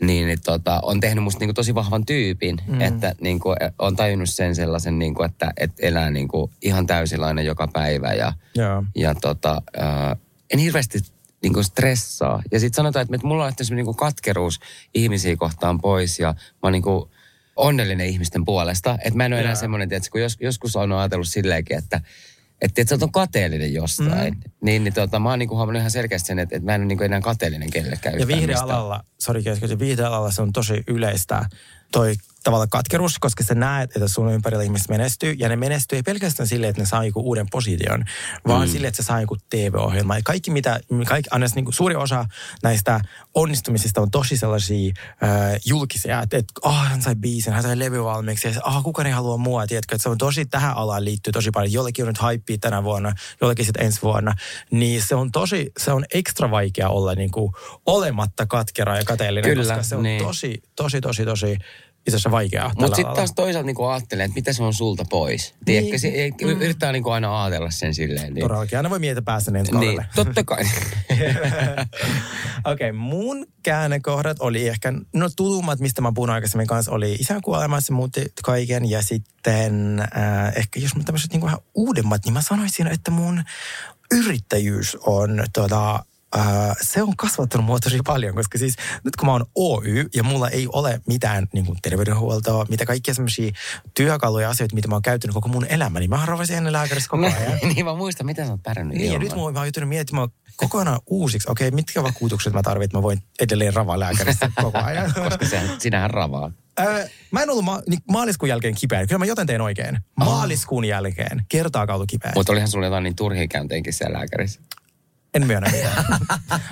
[0.00, 2.80] Niin, niin tota, on tehnyt musta niin kuin tosi vahvan tyypin, mm.
[2.80, 6.86] että niin kuin, on tajunnut sen sellaisen, niin kuin, että, että elää niin kuin ihan
[6.86, 8.84] täysilainen joka päivä ja, Joo.
[8.94, 10.16] ja tota, äh,
[10.52, 10.98] en hirveästi
[11.42, 12.42] niin kuin stressaa.
[12.52, 14.60] Ja sitten sanotaan, että, että mulla on lähtenyt niin kuin katkeruus
[14.94, 17.10] ihmisiä kohtaan pois ja mä oon niin kuin
[17.56, 18.98] onnellinen ihmisten puolesta.
[19.04, 22.00] Että mä en ole enää semmoinen, että kun jos, joskus on ajatellut silleenkin, että
[22.62, 24.34] että et sä on kateellinen jostain.
[24.34, 24.50] Mm.
[24.60, 26.86] Niin, niin tota, mä oon niinku huomannut ihan selkeästi sen, että, että mä en ole
[26.86, 28.18] niinku enää kateellinen kellekään.
[28.18, 31.48] Ja viihdealalla, sori keskeytin, viihdealalla se on tosi yleistä
[31.92, 32.14] toi
[32.44, 36.46] tavallaan katkeruus, koska sä näet, että sun ympärillä ihmiset menestyy, ja ne menestyy ei pelkästään
[36.46, 38.04] sille, että ne saa joku uuden position,
[38.46, 38.72] vaan mm.
[38.72, 40.16] sille, että se saa joku TV-ohjelma.
[40.16, 42.24] Ja kaikki mitä, kaikki, anna niin kuin suuri osa
[42.62, 43.00] näistä
[43.34, 48.04] onnistumisista on tosi sellaisia äh, julkisia, että et, oh, hän sai biisin, hän sai levy
[48.04, 51.32] valmiiksi, ja oh, kukaan ei halua mua, tiedätkö, että se on tosi, tähän alaan liittyy
[51.32, 51.72] tosi paljon.
[51.72, 54.34] Jollekin on nyt hypeä tänä vuonna, jollekin sitten ensi vuonna,
[54.70, 57.52] niin se on tosi, se on ekstra vaikea olla niin kuin
[57.86, 60.24] olematta katkera ja kateellinen, Kyllä, koska se on niin.
[60.24, 61.58] tosi, tosi, tosi, tosi
[62.06, 62.72] itse asiassa vaikeaa.
[62.78, 65.54] Mutta sitten taas toisaalta niinku ajattelee, että mitä se on sulta pois.
[65.64, 66.60] Tiedätkö, se, ei, Mm.
[66.62, 68.34] yrittää niinku aina ajatella sen silleen.
[68.34, 70.06] Niin, Todellakin, aina voi miettiä päästä ensi niin kaudelle.
[70.14, 70.64] totta kai.
[72.64, 77.42] Okei, okay, mun käännekohdat oli ehkä, no tulummat, mistä mä puhun aikaisemmin kanssa, oli isän
[77.42, 78.90] kuolema, se muutti kaiken.
[78.90, 83.42] Ja sitten äh, ehkä jos mä tämmöiset niin vähän uudemmat, niin mä sanoisin, että mun
[84.12, 86.04] yrittäjyys on tota,
[86.36, 90.22] Uh, se on kasvattanut mua tosi paljon, koska siis nyt kun mä oon Oy ja
[90.22, 93.52] mulla ei ole mitään niin kuin terveydenhuoltoa, mitä kaikkia semmoisia
[93.94, 96.00] työkaluja ja asioita, mitä mä oon käyttänyt koko mun elämäni.
[96.00, 97.58] Niin mä harvoisin ennen lääkärissä koko ajan.
[97.74, 101.00] niin mä muistan, miten sä oot pärjännyt Niin, ja nyt mä oon joutunut miettimään kokonaan
[101.06, 101.50] uusiksi.
[101.50, 105.14] Okei, mitkä vakuutukset mä tarvitsen, että mä voin edelleen ravaa lääkärissä koko ajan.
[105.14, 106.52] Koska sehän, sinähän ravaa.
[106.76, 109.06] Ää, mä en ollut ma- niin maaliskuun jälkeen kipeä.
[109.06, 109.98] Kyllä mä joten tein oikein.
[110.16, 111.44] Maaliskuun jälkeen.
[111.48, 112.32] Kertaakaan ollut kipeä.
[112.34, 114.60] Mutta olihan sulla jotain niin turhia käynteenkin siellä lääkärissä.
[115.34, 116.04] En myönnä mitään.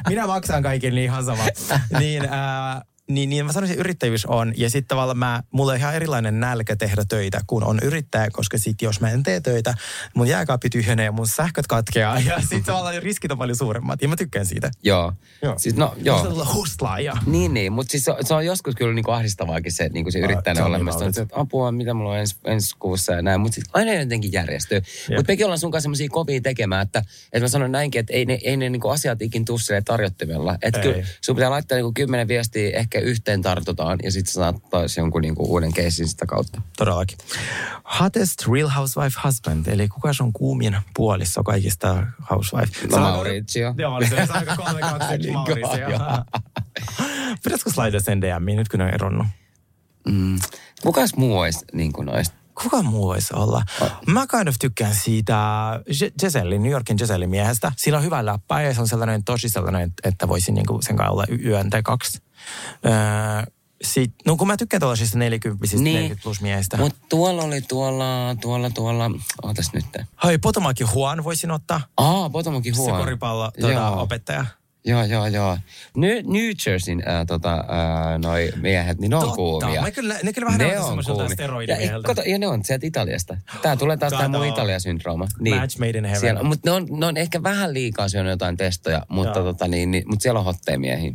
[0.09, 1.43] Minä maksan kaiken niin ihan sama.
[1.99, 2.83] Niin, ää,
[3.15, 4.53] niin, niin mä sanoisin, että yrittäjyys on.
[4.57, 8.59] Ja sitten tavallaan mä, mulla on ihan erilainen nälkä tehdä töitä, kun on yrittäjä, koska
[8.59, 9.75] sit jos mä en tee töitä,
[10.15, 12.21] mun jääkaappi tyhjenee ja mun sähköt katkeaa.
[12.21, 14.03] Ja sitten tavallaan riskit on paljon suuremmat.
[14.03, 14.71] Ja mä tykkään siitä.
[14.83, 15.13] Joo.
[15.43, 15.55] Joo.
[15.59, 16.17] Siis, no, Joo.
[16.17, 16.31] joo.
[16.31, 17.17] tulla hustlaaja.
[17.27, 17.73] Niin, niin.
[17.73, 20.69] Mutta siis se, se, on joskus kyllä niinku ahdistavaakin se, niinku se yrittäjänä se on
[20.69, 21.01] olemassa.
[21.01, 23.41] niin Että apua, mitä mulla on ensi, ensi kuussa ja näin.
[23.41, 24.83] Mutta siis aina jotenkin järjestyy.
[25.17, 28.25] Mutta mekin ollaan sun kanssa semmoisia kovia tekemään, että, että mä sanon näinkin, että ei
[28.25, 30.59] ne, ei ne niinku asiat ikin tuu tarjottimella.
[30.63, 34.57] Että kyllä sun pitää laittaa niinku kymmenen viestiä, ehkä yhteen tartutaan ja sitten sä saat
[34.71, 36.63] taas jonkun niinku uuden keissin sitä kautta.
[36.77, 37.19] Todellakin.
[38.01, 42.87] Hottest Real Housewife Husband, eli kuka on kuumin puoliso kaikista housewife?
[42.91, 43.75] No, Mauricio.
[43.79, 45.91] Joo, oli se aika 321 Niin, Mauricio.
[45.91, 46.01] joo.
[47.45, 49.27] Pitäisikö laittaa sen DMiin nyt, kun ne on eronnut?
[50.09, 50.39] Mm.
[50.83, 52.35] Kukas muu olisi niin kuin noista?
[52.63, 53.63] Kuka muu voisi olla?
[54.07, 55.37] Mä kind of tykkään siitä
[56.21, 57.73] Gisellin, New Yorkin Gisellin miehestä.
[57.77, 61.13] Sillä on hyvä läppä ja se on sellainen tosi sellainen, että voisi niinku sen kanssa
[61.13, 62.23] olla yön tai kaksi.
[62.87, 63.53] Öö,
[63.83, 65.85] sit, no kun mä tykkään tuollaisista 40 niin.
[65.85, 66.77] 40 plus miehistä.
[66.77, 69.11] Mutta tuolla oli tuolla, tuolla, tuolla,
[69.43, 69.85] ootas nyt.
[70.25, 71.81] Hei, Potomaki Juan voisin ottaa.
[71.97, 72.99] Aa, Potomakin Se huono.
[72.99, 74.45] koripallo tuota, opettaja.
[74.85, 75.59] Joo, joo, joo.
[75.97, 79.37] New, New Jerseyn äh, tota, äh, noi miehet, niin ne on Totta.
[79.37, 79.83] kuumia.
[79.83, 81.77] Mä kyllä, ne kyllä vähän ne on kuumia.
[81.81, 83.37] Ja, kato, ja ne on sieltä Italiasta.
[83.63, 84.47] Tää tulee taas tämä mun.
[84.47, 85.27] Italia-syndrooma.
[85.61, 86.21] Match made in heaven.
[86.21, 89.53] Siellä, mutta ne on, ne on ehkä vähän liikaa syönyt jotain testoja, mutta, Joo.
[89.53, 91.13] tota, niin, niin, mutta siellä on hotteja miehiä.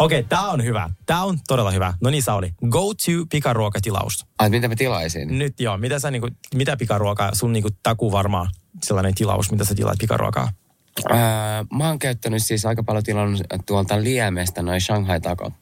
[0.00, 0.90] Okei, tää on hyvä.
[1.06, 1.94] Tää on todella hyvä.
[2.00, 2.54] No niin, Sauli.
[2.68, 4.26] Go to pikaruokatilaus.
[4.38, 5.38] Ai, mitä mä tilaisin?
[5.38, 8.48] Nyt joo, mitä sä niinku, mitä pikaruokaa, sun niinku taku varmaan
[8.82, 10.48] sellainen tilaus, mitä sä tilaat pikaruokaa?
[11.08, 15.52] Ää, mä oon käyttänyt siis aika paljon tilannut tuolta Liemestä noin Shanghai takot.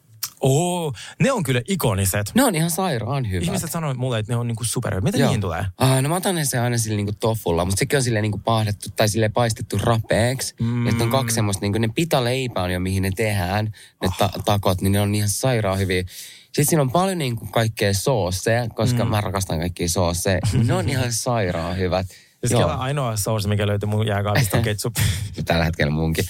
[0.40, 2.30] Oo, ne on kyllä ikoniset.
[2.34, 3.44] Ne on ihan sairaan hyvät.
[3.44, 5.00] Ihmiset sanoo mulle, että ne on niinku super.
[5.00, 5.28] Mitä Joo.
[5.28, 5.64] niihin tulee?
[5.78, 8.38] Ah, no mä otan ne se aina sille niinku toffulla, mutta sekin on sille niinku
[8.38, 10.54] pahdettu tai sille paistettu rapeeksi.
[10.60, 10.86] Mm.
[10.86, 13.72] Ja sitten on kaksi semmoista, niinku ne pitaleipä on jo mihin ne tehdään,
[14.02, 16.04] ne ta- takot, niin ne on ihan sairaan hyviä.
[16.42, 19.10] Sitten siinä on paljon niinku kaikkea soosseja, koska mm.
[19.10, 20.40] mä rakastan kaikkia soosseja.
[20.64, 22.06] ne on ihan sairaan hyvät.
[22.42, 24.94] Ja Joo, siellä ainoa sauce, mikä löytyy mun jääkaapista on ketsup.
[25.44, 26.24] tällä hetkellä munkin.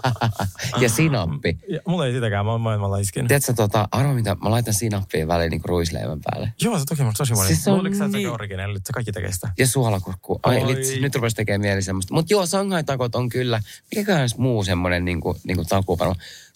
[0.80, 1.58] ja sinappi.
[1.68, 3.28] ja, mulla ei sitäkään, mä oon maailmalla iskin.
[3.28, 6.52] Tiedätkö, tota, arvo mitä, mä laitan sinappia väliin niinku ruisleivän päälle.
[6.62, 7.46] Joo, se toki on tosi moni.
[7.46, 9.48] Siis Siis se on Luuliko niin- se originelli, että se kaikki tekee sitä?
[9.58, 10.40] Ja suolakurkku.
[10.42, 10.74] Ai, Oi.
[10.74, 12.14] nyt, nyt rupesi tekemään mieli semmoista.
[12.14, 13.60] Mutta joo, Shanghai-takot on kyllä,
[13.96, 16.14] mikäköhän se muu semmoinen niinku, niinku takuvarma.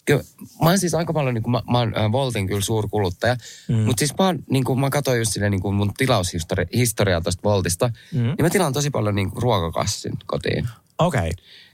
[0.09, 0.23] Kyllä,
[0.61, 3.35] mä oon siis aika paljon, niinku, mä, mä oon äh, Voltin kyllä suurkuluttaja,
[3.67, 3.75] mm.
[3.75, 8.19] mutta siis mä, oon, niinku, mä katsoin just silleen niinku mun tilaushistoriaa tuosta Voltista, mm.
[8.19, 10.67] niin mä tilaan tosi paljon niinku, ruokakassin kotiin.
[10.99, 11.19] Okei.
[11.19, 11.31] Okay.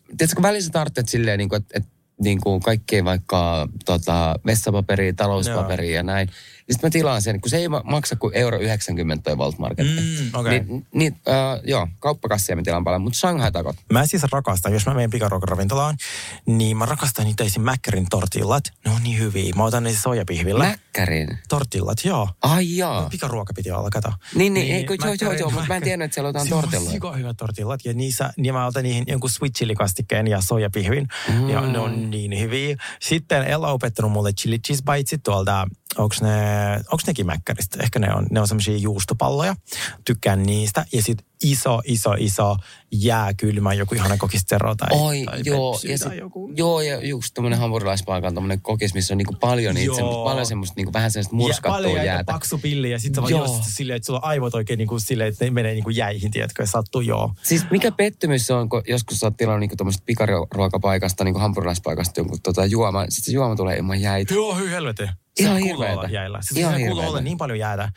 [0.07, 1.85] Tiedätkö, kun välissä tarvitset silleen, niinku, että et,
[2.23, 6.29] niinku, kaikkea vaikka tota, vessapaperia, talouspaperia ja näin.
[6.67, 9.59] Niin sitten mä tilaan sen, kun se ei ma- maksa kuin euro 90 toi Volt
[9.59, 9.87] Market.
[9.87, 10.59] Mm, okei.
[10.59, 13.75] Niin, niin äh, joo, kauppakassia mä tilaan paljon, mutta Shanghai-takot.
[13.93, 15.97] Mä siis rakastan, jos mä menen pikaruokaravintolaan,
[16.45, 17.61] niin mä rakastan niitä esim.
[17.61, 18.63] Mäkkärin tortillat.
[18.85, 19.53] Ne on niin hyviä.
[19.55, 20.63] Mä otan ne sojapihvillä.
[20.63, 21.37] Mäkkärin.
[21.49, 22.29] Tortillat, joo.
[22.41, 23.09] Ai jaa.
[23.09, 24.11] Pikaruoka piti olla, kato.
[24.35, 26.69] Niin, niin, ei, kun joo, joo, joo, mutta mä en tiennyt, että siellä on jotain
[26.71, 30.41] Siinä siko hyvät tortillat ja niissä, niin mä otan niihin jonkun sweet chili kastikkeen ja
[30.41, 31.07] sojapihvin.
[31.33, 31.49] Mm.
[31.49, 32.77] Ja ne on niin hyviä.
[33.01, 35.67] Sitten Ella on opettanut mulle chili cheese biteit tuolta,
[35.97, 36.29] onks ne,
[36.91, 37.83] onks nekin mäkkäristä?
[37.83, 39.55] Ehkä ne on, ne on semmoisia juustopalloja.
[40.05, 40.85] Tykkään niistä.
[40.93, 42.55] Ja sitten iso, iso, iso
[42.91, 46.51] jääkylmä, joku ihana kokistero tai, Oi, tai joo, ja, tai sit, joku.
[46.55, 49.95] joo, ja just tämmönen hampurilaispaikan tämmönen kokis, missä on niinku paljon niitä, Joo.
[49.95, 52.31] semmoista, paljon semmoista niinku vähän semmoista Ja murskattua paljon jäitä, jäätä.
[52.33, 53.41] paksu pilli ja sitten Joo.
[53.45, 55.95] just silleen, että sulla on aivot oikein niin kuin silleen, että ne menee niin kuin
[55.95, 57.33] jäihin, tiedätkö, ja sattuu joo.
[57.43, 62.19] Siis mikä pettymys se on, kun joskus sä oot tilannut niinku tuommoista pikaruokapaikasta, niinku hampurilaispaikasta
[62.19, 64.33] jonkun tota juoma, sit se juoma tulee ilman jäitä.
[64.33, 65.09] Joo, hyi helvetin.
[65.39, 65.99] Ihan kuuluu hirveetä.
[65.99, 66.39] olla jäillä.
[66.41, 67.91] Siis Ihan se kuuluu olla niin paljon jäätä.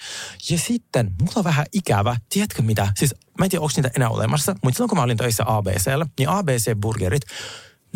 [0.51, 2.17] Ja sitten, mulla on vähän ikävä.
[2.29, 2.89] Tiedätkö mitä?
[2.97, 6.07] Siis mä en tiedä, onko niitä enää olemassa, mutta silloin kun mä olin töissä ABCllä,
[6.19, 7.23] niin ABC-burgerit,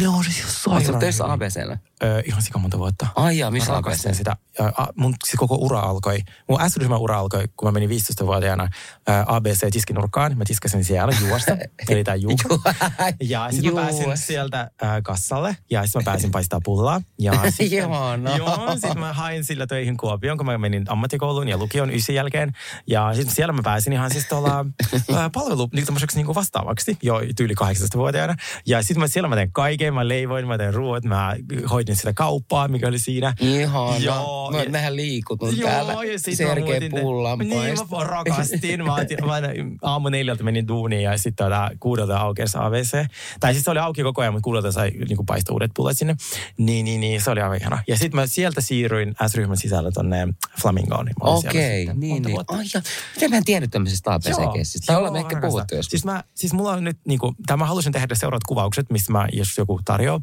[0.00, 1.32] ne on siis sä sairaan töissä.
[1.32, 1.78] ABCllä?
[2.02, 3.06] Öö, ihan sika monta vuotta.
[3.14, 4.14] Ai jaa, missä ABC?
[4.14, 4.36] sitä.
[4.58, 8.68] Ja, a, mun siis koko ura alkoi, mun S-ryhmän ura alkoi, kun mä menin 15-vuotiaana
[9.06, 10.36] ää, ABC-tiskinurkkaan.
[10.36, 11.56] Mä tiskasin siellä juosta,
[11.88, 12.74] eli tää juupa.
[13.20, 17.00] Ja sitten mä pääsin sieltä ää, kassalle ja sitten mä pääsin paistaa pullaa.
[17.18, 18.36] Ja sitten, Ihanaa.
[18.36, 22.52] joo, sitten mä hain sillä töihin Kuopioon, kun mä menin ammattikouluun ja lukion ysi jälkeen.
[22.86, 24.66] Ja sitten siellä mä pääsin ihan siis tuolla
[25.16, 28.36] ää, palvelu niin niin vastaavaksi jo tyyli 18-vuotiaana.
[28.66, 31.36] Ja sitten mä siellä mä tein kaiken, mä leivoin, mä tein ruoat, mä
[31.70, 33.34] hoidin sitä kauppaa, mikä oli siinä.
[33.40, 33.96] Ihana.
[33.98, 35.92] Joo, Mä, ja- mehän liikutun täällä.
[35.92, 38.84] Joo, ja sit mä Sergei pullan Niin, mä rakastin.
[38.84, 39.40] Mä, otin, mä
[39.82, 43.06] aamu neljältä menin duuniin ja sitten tota, kuudelta aukesi ABC.
[43.40, 46.16] Tai siis se oli auki koko ajan, mutta kuudelta sai niin paistaa uudet pullat sinne.
[46.58, 47.78] Niin, niin, niin, se oli aivan ihana.
[47.88, 50.28] Ja sitten mä sieltä siirryin S-ryhmän sisällä tonne
[50.62, 51.06] Flamingoon.
[51.06, 52.38] Siellä Okei, sitten niin, niin.
[52.48, 52.82] Ai ja,
[53.14, 54.86] miten mä en tiennyt tämmöisestä ABC-kessistä?
[54.86, 55.90] Tai ollaan me joo, ehkä puhuttu joskus.
[55.90, 59.28] Siis, mä, siis mulla on nyt, niinku, tai mä halusin tehdä seuraavat kuvaukset, missä mä,
[59.32, 60.20] jos joku tarjoaa,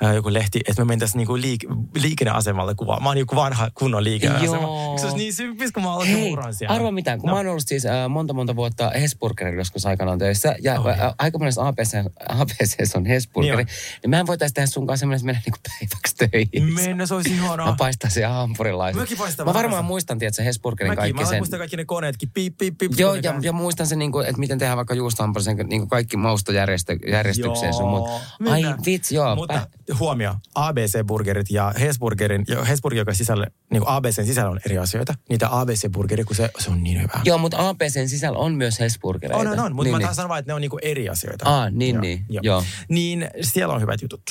[0.00, 3.02] ää, joku lehti, että me mentäisiin niinku liik- liikenneasemalle kuvaamaan.
[3.02, 4.56] Mä oon joku vanha kunnon liikenneasema.
[4.56, 4.98] Joo.
[4.98, 6.76] Se olisi niin sympis, kun mä aloitin Hei, uran siellä.
[6.76, 7.32] arva mitä, kun No.
[7.32, 10.92] mä oon ollut siis äh, monta monta vuotta Hesburgerilla joskus aikanaan töissä, ja Oi.
[10.92, 11.96] äh, aika monessa ABC,
[12.28, 13.66] ABCs on Hesburgeri, Joo.
[14.02, 16.16] niin mä en voitaisi tehdä sunkaan semmoinen, että mennä niinku päiväksi
[16.52, 16.74] töihin.
[16.74, 17.74] Mennä, se olisi Mä ihanaa.
[17.78, 19.00] paistaisin hampurilaisen.
[19.02, 21.38] Mäkin paistan Mä varmaan muistan, tiedätkö, Hesburgerin Mäkin, kaikki mä sen.
[21.38, 22.92] muistan kaikki ne koneetkin, piip, piip, piip.
[22.98, 26.16] Joo, ja, ja muistan sen, niin kuin, että miten tehdään vaikka juustohampurisen, niin kuin kaikki
[26.16, 28.10] maustojärjestykseen sun muut.
[28.50, 28.62] Ai.
[28.92, 29.36] Vitsi, joo.
[29.36, 29.66] Mutta
[29.98, 35.14] huomio, ABC-burgerit ja Hesburgerin, ja Hesburger, joka sisällä, niin ABCn sisällä on eri asioita.
[35.28, 37.20] Niitä ABC-burgeri, kun se, se on niin hyvä.
[37.24, 39.40] Joo, mutta ABCn sisällä on myös Hesburgereita.
[39.40, 40.06] On, on, on, mutta niin, mä niin.
[40.06, 41.50] taas sanon vaan, että ne on niinku eri asioita.
[41.50, 42.64] Aa, niin, niin, joo.
[42.88, 44.22] Niin siellä on hyvät jutut.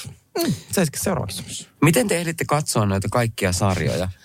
[0.72, 1.70] Se seuraava kysymys.
[1.82, 4.10] Miten te ehditte katsoa noita kaikkia sarjoja?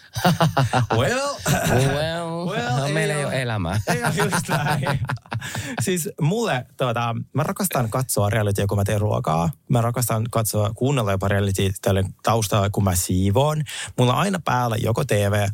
[0.96, 1.34] Well,
[1.94, 3.26] Well, Well, no, ei meillä ei ole.
[3.26, 3.80] ole elämää.
[3.86, 5.00] Ei ole just näin.
[5.84, 9.50] siis mulle, tuota, mä rakastan katsoa realitya, kun mä teen ruokaa.
[9.68, 13.62] Mä rakastan katsoa, kuunnella jopa reality tälle taustalla, kun mä siivoon.
[13.98, 15.46] Mulla on aina päällä joko TV,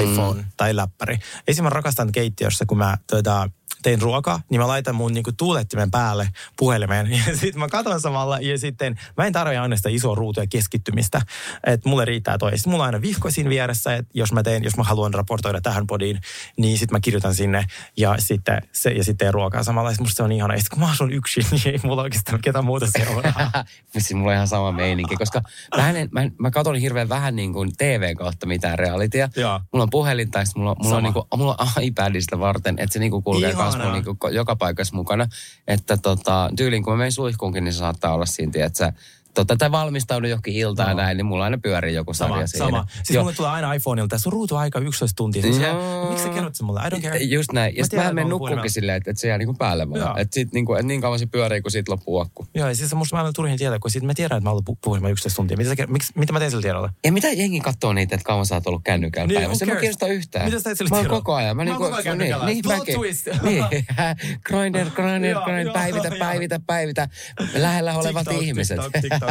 [0.00, 0.46] iPhone mm.
[0.56, 1.14] tai läppäri.
[1.14, 3.50] Esimerkiksi mä rakastan keittiössä, kun mä tuota,
[3.82, 7.08] tein ruokaa, niin mä laitan mun niinku tuulettimen päälle puhelimeen.
[7.28, 11.20] Ja sitten mä katon samalla ja sitten mä en tarvitse aina sitä isoa ruutua keskittymistä.
[11.66, 12.58] Että mulle riittää toi.
[12.58, 15.60] Sitten mulla on aina vihko siinä vieressä, että jos mä teen, jos mä haluan raportoida
[15.60, 16.20] tähän podiin,
[16.56, 17.64] niin sitten mä kirjoitan sinne
[17.96, 19.90] ja sitten, se, ja sitten teen ruokaa samalla.
[19.90, 20.54] Sitten musta se on ihana.
[20.54, 23.64] Ja sitten kun mä asun yksin, niin ei mulla oikeastaan ketään muuta seuraa.
[23.92, 25.42] Siis mulla on ihan sama meininki, koska
[25.76, 29.28] mä, en, mä, mä katon hirveän vähän niin kuin TV kautta mitään realitya.
[29.72, 32.98] Mulla on puhelin tai mulla, mulla, on niin kuin, mulla on iPadista varten, että se
[32.98, 33.67] niin kuin kulkee Ihanaa.
[33.68, 35.26] Kanssa mulla niin kuin joka paikassa mukana.
[35.66, 38.92] Että tota, tyyliin kun mä menen suihkuunkin, niin se saattaa olla siinä, että sä
[39.38, 40.96] tota, tai valmistaudun johonkin iltaan Joo.
[41.00, 42.64] näin, niin mulla aina pyörii joku sarja Sama, siinä.
[42.66, 42.86] sama.
[42.94, 43.24] Siis Joo.
[43.24, 45.42] mulle tulee aina iPhoneilta, sun ruutuaika 11 tuntia.
[45.42, 46.06] Siis no.
[46.08, 46.80] Miksi sä kerrot sen mulle?
[46.80, 47.18] I don't care.
[47.18, 47.76] Just näin.
[47.76, 48.68] Ja Mä sitten mä menen mä puhelimella.
[48.68, 50.18] silleen, että, että se jää niinku päälle vaan.
[50.18, 52.46] Että sit niinku, et niin kauan se pyörii, kun siitä loppuu akku.
[52.54, 54.62] Joo, ja siis musta mä olen turhin tietää, kun sit mä tiedän, että mä oon
[54.66, 55.56] ollut pu- puhelimella 11 tuntia.
[55.56, 56.92] Mitä, sä, miksi, mitä mä teen sillä tiedolla?
[57.04, 59.48] Ja mitä jengi katsoo niitä, että kauan sä oot ollut kännykällä Niin, päivässä?
[59.50, 59.80] who Se ei cares?
[59.80, 60.44] kiinnosta yhtään.
[60.44, 61.56] Mitä sä teet sillä Mä oon koko ajan.
[61.56, 62.46] Mä niinku, oon koko ajan kännykällä.
[62.46, 63.26] Niin, twist.
[63.42, 63.64] Niin.
[64.44, 65.72] Grinder, grinder, grinder.
[65.72, 67.08] Päivitä, päivitä, päivitä.
[67.54, 68.78] Lähellä olevat ihmiset.
[69.00, 69.27] TikTok,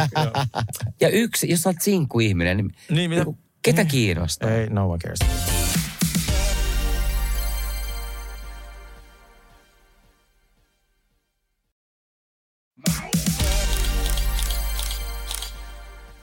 [1.00, 3.24] Ja yksi, jos oot sinkkuihminen, niin, Niin, mitä?
[3.62, 4.50] ketä kiinnostaa?
[4.50, 5.18] Ei, no one cares.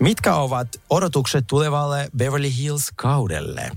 [0.05, 3.71] Mitkä ovat odotukset tulevalle Beverly Hills-kaudelle?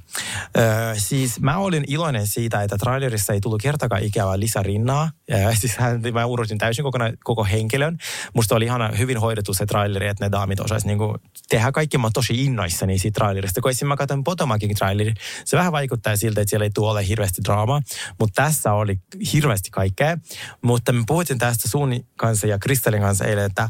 [0.58, 5.10] Öö, siis mä olin iloinen siitä, että trailerissa ei tullut kertakaan ikävää lisärinnaa.
[5.32, 7.98] Öö, siis hän, mä unohdin täysin kokona, koko henkilön.
[8.34, 11.16] Musta oli ihana hyvin hoidettu se traileri, että ne daamit osais niinku
[11.48, 11.98] tehdä kaikki.
[11.98, 13.60] Mä oon tosi innoissani siitä trailerista.
[13.60, 15.14] Kun mä katson Potomakin traileri,
[15.44, 17.80] se vähän vaikuttaa siltä, että siellä ei tule hirveästi draamaa.
[18.20, 18.96] Mutta tässä oli
[19.32, 20.16] hirveästi kaikkea.
[20.62, 23.68] Mutta me puhuttiin tästä Suuni kanssa ja Kristallin kanssa eilen, että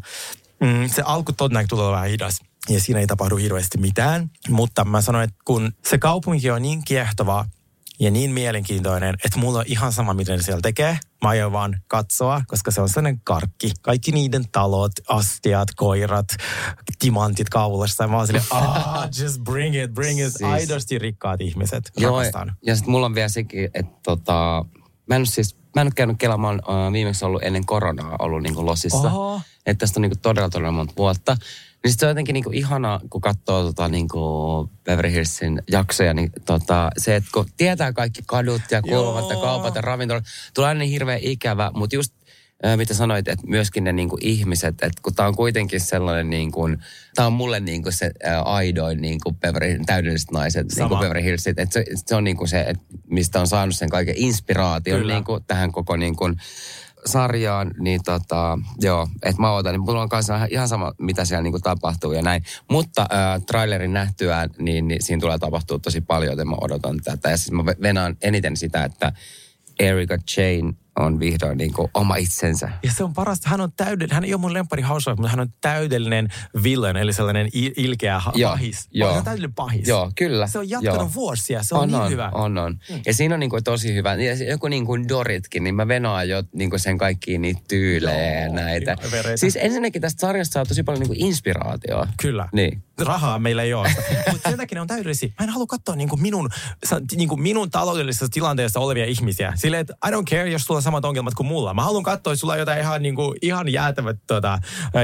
[0.60, 2.47] mm, se alku todennäköisesti tulee vähän hidas.
[2.68, 4.30] Ja siinä ei tapahdu hirveästi mitään.
[4.48, 7.44] Mutta mä sanoin, että kun se kaupunki on niin kiehtova
[8.00, 10.98] ja niin mielenkiintoinen, että mulla on ihan sama, mitä ne siellä tekee.
[11.22, 13.72] Mä aion vaan katsoa, koska se on sellainen karkki.
[13.82, 16.26] Kaikki niiden talot, astiat, koirat,
[16.98, 18.04] timantit kaulassa.
[18.04, 20.32] Ja mä oon silleen, ah, just bring it, bring it.
[20.32, 21.90] Siis- Aidosti rikkaat ihmiset.
[21.96, 22.56] Joo, Rakastan.
[22.66, 24.64] ja sitten mulla on vielä sekin, että tota,
[25.08, 28.66] mä en siis, mä en ole käynyt kelaamaan, uh, viimeksi ollut ennen koronaa ollut niinku
[28.66, 28.98] losissa.
[29.12, 29.40] Oho.
[29.66, 31.36] Että tästä on niinku todella, todella monta vuotta.
[31.88, 34.20] Niin sit se on jotenkin niinku ihana, kun katsoo tota niinku
[34.84, 39.74] Beverly Hillsin jaksoja, niin tota, se, että kun tietää kaikki kadut ja kulmat ja kaupat
[39.74, 40.24] ja ravintolat,
[40.54, 42.14] tulee aina niin hirveän ikävä, mutta just
[42.62, 46.52] ää, mitä sanoit, että myöskin ne niinku ihmiset, että kun tämä on kuitenkin sellainen niin
[46.52, 46.78] kuin,
[47.14, 50.88] tämä on mulle niin kuin se ää, aidoin niin kuin Beverly, täydelliset naiset, niin Sama.
[50.88, 53.90] kuin Beverly Hillsit, että se, se on niin kuin se, että mistä on saanut sen
[53.90, 55.14] kaiken inspiraation Kyllä.
[55.14, 56.36] niin kuin tähän koko niin kuin
[57.06, 61.42] sarjaan, niin tota, joo, että mä ootan, niin mulla on kanssa ihan- sama, mitä siellä
[61.42, 62.42] niinku tapahtuu ja näin.
[62.70, 67.30] Mutta äh, trailerin nähtyään, niin, niin siinä tulee tapahtua tosi paljon, joten mä odotan tätä.
[67.30, 69.12] Ja siis mä venaan eniten sitä, että
[69.78, 72.70] Erika Jane on vihdoin niinku oma itsensä.
[72.82, 75.40] Ja se on parasta, hän on täydellinen, hän ei ole mun lempari housewife, mutta hän
[75.40, 76.28] on täydellinen
[76.62, 78.88] villain, eli sellainen il- ilkeä Joo, pahis.
[78.90, 79.08] joo.
[79.08, 79.88] Hän on täydellinen pahis.
[79.88, 80.46] Joo, kyllä.
[80.46, 81.14] Se on jatkanut joo.
[81.14, 82.28] vuosia, se on, on, niin on, hyvä.
[82.34, 82.78] On, on.
[83.06, 84.14] Ja siinä on niinku tosi hyvä.
[84.14, 88.96] Ja joku niinku Doritkin, niin mä venoan jo niinku sen kaikkiin niitä tyylejä Joo, näitä.
[89.10, 89.36] vereitä.
[89.36, 92.06] Siis ensinnäkin tästä sarjasta saa tosi paljon niinku inspiraatioa.
[92.22, 92.48] Kyllä.
[92.52, 92.82] Niin.
[93.00, 93.88] Rahaa meillä ei ole.
[94.32, 95.28] Mutta sen takia ne on täydellisiä.
[95.38, 96.48] Mä en halua katsoa niinku minun,
[96.84, 99.52] sa- niinku minun taloudellisessa tilanteessa olevia ihmisiä.
[99.56, 101.74] Silleen, että I don't care, jos sulla samat ongelmat kuin mulla.
[101.74, 104.58] Mä haluan katsoa, että sulla on jotain ihan, niinku, ihan jäätävät tota,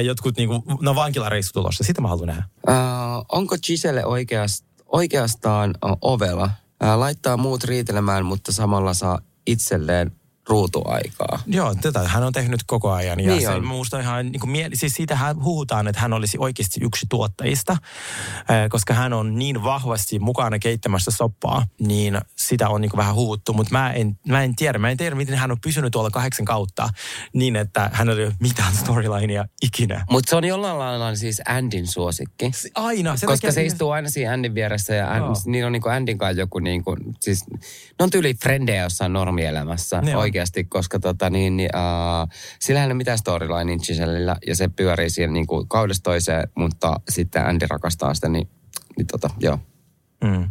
[0.05, 1.85] jotkut niinku, no vankilareissu tulossa.
[1.85, 2.45] Sitä mä haluan nähdä.
[2.69, 6.51] Uh, onko Giselle oikeast, oikeastaan ovela?
[6.85, 10.13] Uh, laittaa muut riitelemään, mutta samalla saa itselleen
[10.49, 11.39] ruutuaikaa.
[11.47, 13.21] Joo, tätä hän on tehnyt koko ajan.
[13.21, 13.65] Ja Niin se, on.
[13.65, 18.69] Musta ihan, niin kuin, mieli, siis siitähän huhutaan, että hän olisi oikeasti yksi tuottajista, äh,
[18.71, 23.53] koska hän on niin vahvasti mukana keittämässä soppaa, niin sitä on niin kuin vähän huhuttu.
[23.53, 26.45] Mutta mä en, mä en tiedä, mä en tiedä, miten hän on pysynyt tuolla kahdeksan
[26.45, 26.89] kautta
[27.33, 30.05] niin, että hänellä ei ole mitään storylinea ikinä.
[30.11, 32.51] Mutta se on jollain lailla siis Andin suosikki.
[32.75, 33.17] Aina.
[33.17, 35.27] Sen Koska se istuu aina siinä Andin vieressä ja Joo.
[35.27, 37.45] And, niillä on niinku Andin kanssa joku niinku, siis
[37.99, 40.34] ne on tyyli frendejä jossain normielämässä Ne on.
[40.35, 42.29] Oikeasti, koska tota niin, niin uh,
[42.61, 47.47] sillä ei ole mitään storylinea Gisellellä ja se pyörii siinä niinku kaudesta toiseen, mutta sitten
[47.47, 48.49] Andy rakastaa sitä, niin,
[48.97, 49.59] niin tota, joo.
[50.25, 50.51] Mm.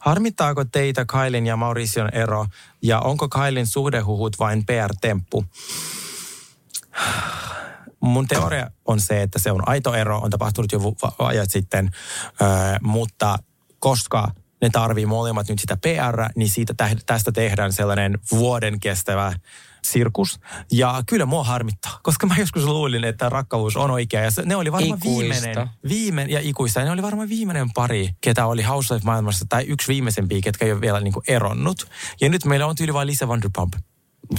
[0.00, 2.46] Harmittaako teitä Kailin ja Mauricion ero
[2.82, 5.44] ja onko Kailin suhdehuhut vain PR-temppu?
[8.00, 10.80] Mun teoria on se, että se on aito ero, on tapahtunut jo
[11.18, 11.90] ajat sitten,
[12.80, 13.38] mutta
[13.78, 14.28] koska
[14.62, 19.32] ne tarvii molemmat nyt sitä PR, niin siitä tä- tästä tehdään sellainen vuoden kestävä
[19.84, 20.40] sirkus.
[20.72, 24.20] Ja kyllä mua harmittaa, koska mä joskus luulin, että rakkaus on oikea.
[24.22, 25.42] Ja se, ne oli varmaan Ikuista.
[25.42, 26.80] viimeinen, viimeinen ja ikuista.
[26.80, 30.80] Ja ne oli varmaan viimeinen pari, ketä oli Housewife-maailmassa, tai yksi viimeisempiä, ketkä ei ole
[30.80, 31.86] vielä niin kuin eronnut.
[32.20, 33.72] Ja nyt meillä on tyyli vain Lisa Vanderpump.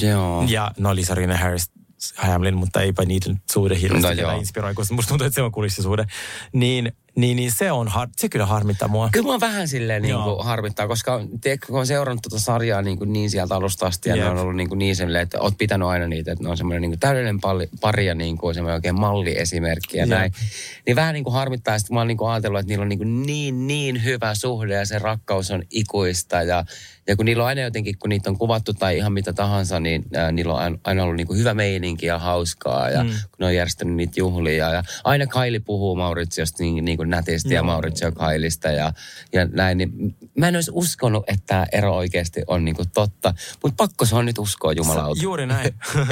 [0.02, 0.46] Joo.
[0.48, 1.72] Ja no Lisa Rinne Harris
[2.18, 6.06] Hamlin, mutta eipä niiden suhde hirveästi No inspiroi, koska musta tuntuu, että se on kulissisuhde.
[6.54, 9.10] Niin, niin, niin se, on, har- se kyllä harmittaa mua.
[9.12, 12.98] Kyllä mua vähän silleen niin kuin harmittaa, koska tiedätkö, kun on seurannut tuota sarjaa niin,
[12.98, 14.26] kuin niin sieltä alusta asti ja Jep.
[14.26, 16.58] ne on ollut niin, kuin niin silleen, että oot pitänyt aina niitä, että ne on
[16.58, 20.10] semmoinen niin kuin täydellinen pari, pari ja niin kuin semmoinen oikein malliesimerkki ja Jep.
[20.10, 20.32] näin.
[20.88, 23.00] Niin vähän niin kuin harmittaa, että mä oon niin kuin ajatellut, että niillä on niin,
[23.00, 26.66] kuin niin, niin hyvä suhde ja se rakkaus on ikuista ja,
[27.08, 30.06] ja kun niillä on aina jotenkin, kun niitä on kuvattu tai ihan mitä tahansa, niin
[30.16, 33.10] ää, niillä on aina- ollut niin kuin hyvä meininki ja hauskaa ja mm.
[33.10, 37.54] kun ne on järjestänyt niitä juhlia ja aina Kaili puhuu Mauritsiosta niin, niin kuin nätisti
[37.54, 37.66] ja Joo.
[37.66, 38.94] Mauritsio Kailista ja,
[39.34, 43.34] ja näin, niin mä en olisi uskonut, että tämä ero oikeasti on niin kuin totta,
[43.64, 45.22] mutta pakko se on nyt uskoa jumalauta.
[45.22, 45.74] Juuri näin.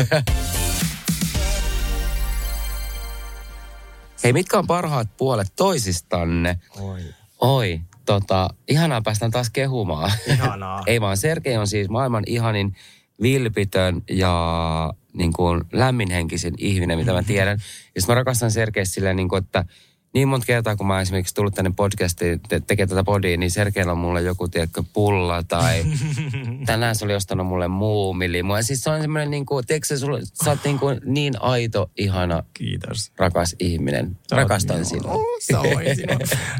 [4.23, 6.59] Hei, mitkä on parhaat puolet toisistanne?
[6.79, 7.01] Oi.
[7.41, 7.81] Oi,
[8.19, 10.11] tota, ihanaa päästään taas kehumaan.
[10.27, 10.83] Ihanaa.
[10.87, 12.75] Ei vaan, Sergei on siis maailman ihanin
[13.21, 17.57] vilpitön ja niin kuin lämminhenkisin ihminen, mitä mä tiedän.
[17.95, 19.65] Ja mä rakastan Sergei silleen, niin kuin, että
[20.13, 23.51] niin monta kertaa, kun mä oon esimerkiksi tullut tänne podcastiin te- tekemään tätä podia, niin
[23.51, 25.83] Sergeillä on mulle joku, tiedätkö, pulla tai
[26.65, 28.37] tänään se oli ostanut mulle muumili.
[28.55, 31.91] Ja siis se on semmoinen, niin kuin, tiedätkö, sulla, sä oot niin, kuin niin aito,
[31.97, 33.11] ihana, Kiitos.
[33.17, 34.17] rakas ihminen.
[34.29, 35.17] Sä Rakastan niin- sinua.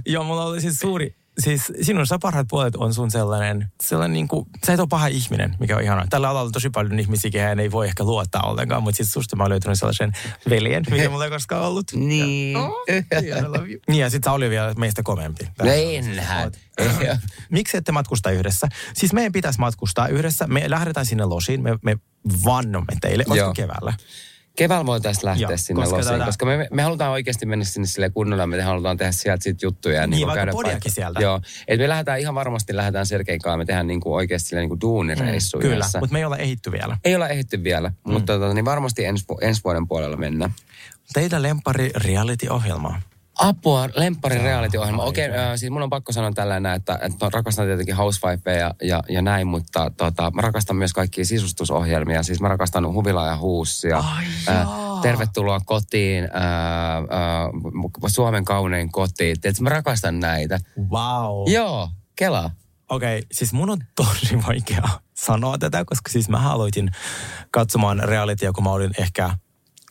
[0.05, 4.27] Joo, mulla oli siis suuri, siis sinun sä parhaat puolet on sun sellainen, sellainen niin
[4.27, 6.07] kuin, sä et ole paha ihminen, mikä on ihanaa.
[6.09, 9.35] Tällä alalla on tosi paljon ihmisiä, kehen ei voi ehkä luottaa ollenkaan, mutta siis susta
[9.35, 10.11] mä oon löytänyt sellaisen
[10.49, 11.85] veljen, mikä mulla ei koskaan ollut.
[12.11, 12.57] Niin.
[13.87, 15.47] Niin ja sit sä oli vielä meistä komeampi.
[15.59, 16.51] No enhän.
[17.49, 18.67] Miksi ette matkusta yhdessä?
[18.93, 20.47] Siis meidän pitäisi matkustaa yhdessä.
[20.47, 21.63] Me lähdetään sinne losiin.
[21.63, 21.97] Me, me
[22.45, 23.23] vannomme teille.
[23.27, 23.93] Olisiko keväällä?
[24.55, 27.87] Keväällä voitaisiin lähteä Joo, sinne koska losiin, tätä- koska me, me halutaan oikeasti mennä sinne
[27.87, 30.01] sille kunnolla, me halutaan tehdä sieltä sit juttuja.
[30.01, 31.19] ja Niin, kuin vaikka käydä podiakin paikka- sieltä.
[31.21, 34.69] Joo, et me lähdetään ihan varmasti lähdetään Sergeikaan, me tehdään niin kuin oikeasti sille niin
[34.69, 35.99] kuin duunireissu Kyllä, yhdessä.
[35.99, 36.97] mutta me ei olla ehitty vielä.
[37.05, 38.13] Ei olla ehditty vielä, mm.
[38.13, 40.53] mutta tota, niin varmasti ensi, vu- ensi vuoden puolella mennään.
[41.13, 43.01] Teidän lempari reality-ohjelma.
[43.41, 45.03] Apua, lemppari reality-ohjelma.
[45.03, 48.59] Okei, okay, äh, siis mun on pakko sanoa tällainen, että, että mä rakastan tietenkin Housewifeja
[48.59, 52.23] ja, ja, ja näin, mutta tota, mä rakastan myös kaikkia sisustusohjelmia.
[52.23, 53.97] Siis mä rakastan Huvila ja Huussia.
[53.97, 54.67] Ai Äh,
[55.01, 56.31] tervetuloa kotiin, äh,
[56.97, 59.13] äh, Suomen kaunein koti.
[59.41, 60.59] Tiedätkö, mä rakastan näitä.
[60.89, 61.51] Wow.
[61.51, 62.51] Joo, Kela.
[62.89, 66.91] Okei, okay, siis mun on tosi vaikea sanoa tätä, koska siis mä aloitin
[67.51, 69.37] katsomaan realitya, kun mä olin ehkä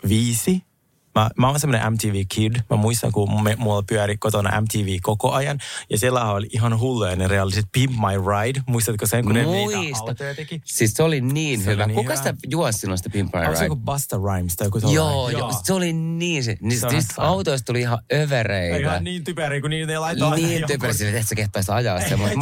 [0.08, 0.69] viisi.
[1.14, 2.60] Mä, mä oon semmoinen MTV-kid.
[2.70, 5.58] Mä muistan, kun me, mulla pyöri kotona MTV koko ajan.
[5.90, 7.66] Ja siellä oli ihan hulluja ne realityt.
[7.72, 8.60] Pimp My Ride.
[8.66, 10.04] Muistatko sen, kun ne niitä Muista.
[10.08, 10.60] autoja teki?
[10.64, 11.86] Siis se oli niin Se oli hyvä.
[11.86, 12.16] niin Kuka hyvä.
[12.16, 13.64] sitä juosi silloin sitä Pimp My Onko se Ride?
[13.64, 16.56] joku Busta Rhymes tai joku Joo, joo, se oli niin se.
[16.60, 18.76] Niin, Se siis ihan autoista tuli ihan övereitä.
[18.76, 22.18] Ihan niin typeriä, kun niitä laittaa aina Niin typerä sille, että sä kehtaisi ajaa sen.
[22.18, 22.36] Mutta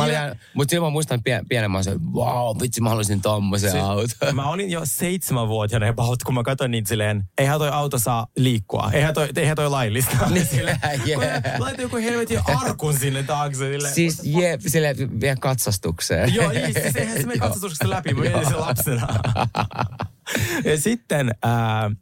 [0.54, 3.81] mut silloin mä muistan pien, pienen, mä olin se, wow, vitsi mä haluaisin tommosen Se-
[3.81, 4.35] auton.
[4.37, 5.87] Mä olin jo seitsemänvuotiaana
[6.24, 8.26] kun mä katsoin niitä silleen, eihän toi auto saa
[8.59, 10.16] liikkua, eihän toi, eihän toi laillista.
[10.31, 10.47] Niin,
[11.14, 11.42] kun jee.
[11.59, 13.59] Laita joku helvetin arkun sinne taakse.
[13.59, 13.94] Silleen.
[13.94, 16.35] Siis jep, sille vie katsastukseen.
[16.35, 19.09] Joo, siis eihän se mene katsotuksesta läpi, mä mietin sen lapsena.
[20.64, 21.52] ja sitten äh,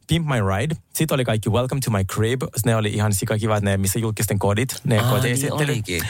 [0.07, 0.75] Pimp My Ride.
[0.93, 2.41] Sitten oli kaikki Welcome to My Crib.
[2.65, 5.87] Ne oli ihan sikakivat, ne missä julkisten kodit, ne Aa, kotiesittelyt.
[5.87, 6.03] niin.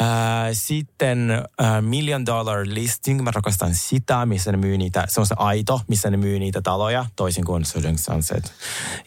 [0.00, 0.06] Äh,
[0.52, 5.34] sitten äh, Million Dollar Listing, mä rakastan sitä, missä ne myy niitä, se on se
[5.38, 8.52] aito, missä ne myy niitä taloja, toisin kuin Selling Sunset.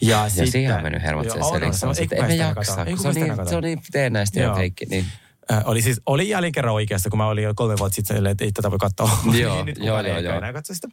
[0.00, 2.74] Ja, Ja siihen on mennyt hermot sen selin Ei Ei me jaksa.
[2.74, 4.56] Se on niin, se on niin teennäistä ja.
[4.90, 5.06] Niin.
[5.52, 8.44] Äh, oli siis, oli jälleen kerran oikeassa, kun mä olin jo kolme vuotta sitten, että
[8.44, 9.10] ei tätä voi katsoa.
[9.40, 10.34] Joo, Niin nyt joo, joo, joo.
[10.36, 10.88] enää katso sitä.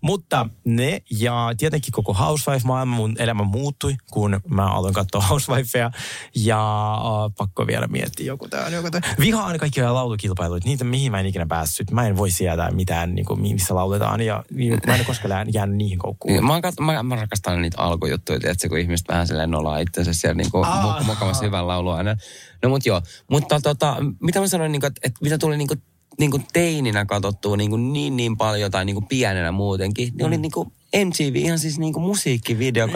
[0.00, 5.90] Mutta ne ja tietenkin koko Housewife-maailma, mun elämä muuttui, kun mä aloin katsoa Housewifea.
[6.34, 9.00] Ja äh, pakko vielä miettiä joku tää, joku tää.
[9.20, 11.90] Vihaan kaikki laulukilpailuita, niitä mihin mä en ikinä päässyt.
[11.90, 14.44] Mä en voi sieltä mitään, niin kuin, missä lauletaan ja
[14.86, 16.32] mä en koskaan jäänyt niihin koukkuun.
[16.34, 20.12] Niin, Mä, kat- mä, mä rakastan niitä alkujuttuja, tiedätkö, kun ihmiset vähän silleen nolaa itsensä
[20.14, 21.00] siellä niinku Aa.
[21.00, 22.16] mu- mukavassa hyvän laulua aina.
[22.62, 25.74] No mut joo, mutta tota, mitä mä sanoin, niinku, että, että mitä tuli niinku,
[26.18, 30.72] niinku teininä katsottua niinku niin niin paljon tai niinku pienenä muutenkin, niin oli niinku
[31.04, 32.86] MTV ihan siis niinku musiikkivideo.
[32.86, 32.92] Mm.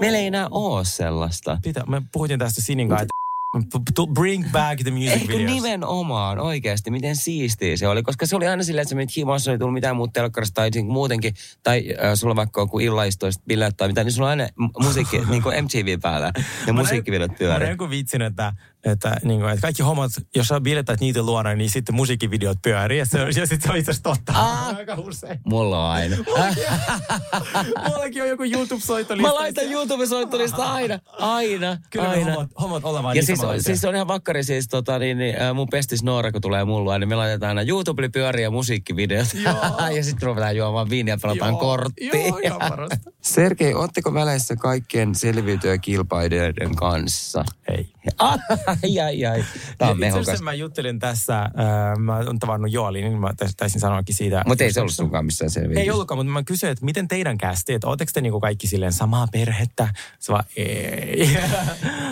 [0.00, 1.58] Meillä ei enää oo sellaista.
[1.62, 5.52] Pitä, me puhuttiin tästä Sinin kanssa, että bring back the music Eikö videos.
[5.52, 9.52] nimenomaan oikeasti, miten siistiä se oli, koska se oli aina silleen, että sä menit himossa,
[9.52, 13.76] ei tullut mitään muuta telkkarista tai niin muutenkin, tai äh, sulla vaikka kuin illaistoista bileet
[13.76, 16.32] tai mitä, niin sulla on aina mu- musiikki, niin kuin MTV päällä,
[16.66, 17.66] ja musiikkivideot Mä pyörii.
[17.66, 18.52] näin kun vitsin, että,
[18.84, 22.98] että, niin kuin, että kaikki hommat, jos sä bilettäät niitä luona, niin sitten musiikkivideot pyörii.
[22.98, 24.32] Ja, se, ja sitten se on itse asiassa totta.
[24.36, 24.68] Ah.
[24.76, 25.40] Aika usein.
[25.46, 26.16] Mulla on aina.
[27.88, 29.28] Mullakin on joku YouTube-soittolista.
[29.28, 32.24] Mä laitan YouTube-soittolista aina, aina, Kyllä aina.
[32.24, 33.66] hommat, hommat olemaan Ja niin siis, samanlaisia.
[33.66, 36.98] siis se on ihan vakkari siis tota, niin, niin, mun pestis Noora, kun tulee mulla,
[36.98, 39.28] niin me laitetaan aina YouTube pyöriä ja musiikkivideot.
[39.94, 42.12] Ja sitten ruvetaan juomaan viiniä ja pelataan korttia.
[42.14, 42.58] Joo.
[43.20, 47.44] Sergei, ootteko väleissä kaikkien selviytyjäkilpailijoiden kanssa?
[47.72, 47.92] Ei.
[48.82, 49.44] Ai, ai, ai.
[49.78, 51.50] Tää on Itse asiassa mä juttelin tässä, äh,
[51.98, 54.42] mä oon tavannut Joali, niin mä tais- taisin sanoakin siitä.
[54.46, 55.82] Mutta ei se ollut sunkaan missään selviytys.
[55.82, 58.92] Ei ollutkaan, mutta mä kysyin, että miten teidän kästi, että ootteko te niinku kaikki silleen
[58.92, 59.88] samaa perhettä?
[60.18, 60.66] Se vaan ei.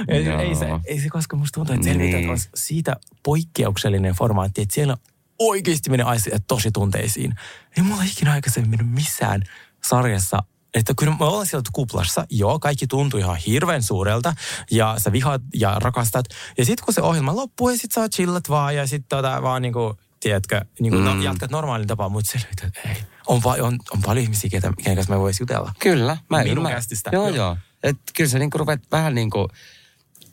[0.08, 0.40] ei, Joo.
[0.40, 2.30] ei, se, ei se, koska musta tuntuu, että selviytyjät Niin.
[2.30, 4.96] on siitä poikkeuksellinen formaatti, että siellä
[5.38, 7.34] oikeasti menee asiat tosi tunteisiin.
[7.76, 9.42] Ei mulla ikinä aikaisemmin mennyt missään
[9.88, 10.42] sarjassa
[10.74, 14.34] että kyllä me ollaan siellä kuplassa, joo, kaikki tuntuu ihan hirveän suurelta
[14.70, 16.26] ja sä vihaat ja rakastat.
[16.58, 19.62] Ja sitten kun se ohjelma loppuu ja sit sä chillat vaan ja sit tota vaan
[19.62, 21.04] niinku, tiedätkö, niinku, mm.
[21.04, 22.96] no, jatkat normaalin tapaan, mutta selvitä, että ei.
[23.26, 25.72] On, va- on, on paljon ihmisiä, ketä, kenen kanssa me voisi jutella.
[25.78, 26.16] Kyllä.
[26.30, 27.10] Mä Minun mä, kästistä.
[27.12, 27.36] Joo, Joo.
[27.36, 27.56] joo.
[27.82, 29.48] Et kyllä sä niinku rupeat vähän niinku,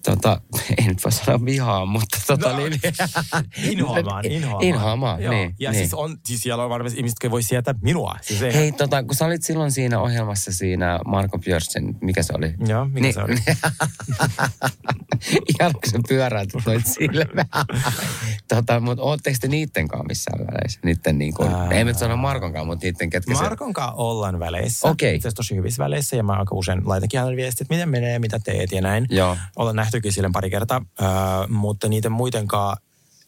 [0.06, 0.42] tota,
[0.78, 2.80] ei nyt voi sanoa vihaa, mutta tota No, niin.
[3.72, 4.64] Inhoamaan, inhoamaan.
[4.64, 5.34] Inhoamaan, Joo.
[5.34, 5.56] niin.
[5.60, 5.80] Ja niin.
[5.80, 8.16] siis, on, siis siellä on varmasti ihmiset, jotka voi sietää minua.
[8.22, 12.34] Siis ei, Hei, tota, kun sä olit silloin siinä ohjelmassa siinä Marko Björsen, mikä se
[12.38, 12.54] oli?
[12.68, 13.36] Joo, mikä Niin- se oli?
[15.60, 17.46] Ihan kun sä pyöräät noit silmää.
[18.48, 20.80] tota, mutta ootteko te niitten kanssa missään väleissä?
[20.86, 21.70] Niitten niin kuin, Ää.
[21.72, 23.44] ei nyt sano Markonkaan, mutta niitten ketkä se...
[23.44, 24.88] Markon kanssa ollaan väleissä.
[24.88, 25.16] Okei.
[25.16, 28.20] Itse asiassa tosi hyvissä väleissä ja mä aika usein laitankin hänelle viestiä, että miten menee,
[28.20, 29.06] mitä teet ja näin.
[29.10, 29.38] Joo.
[29.56, 32.78] Ollaan nähtykin sille pari kertaa, äh, mutta niiden muidenkaan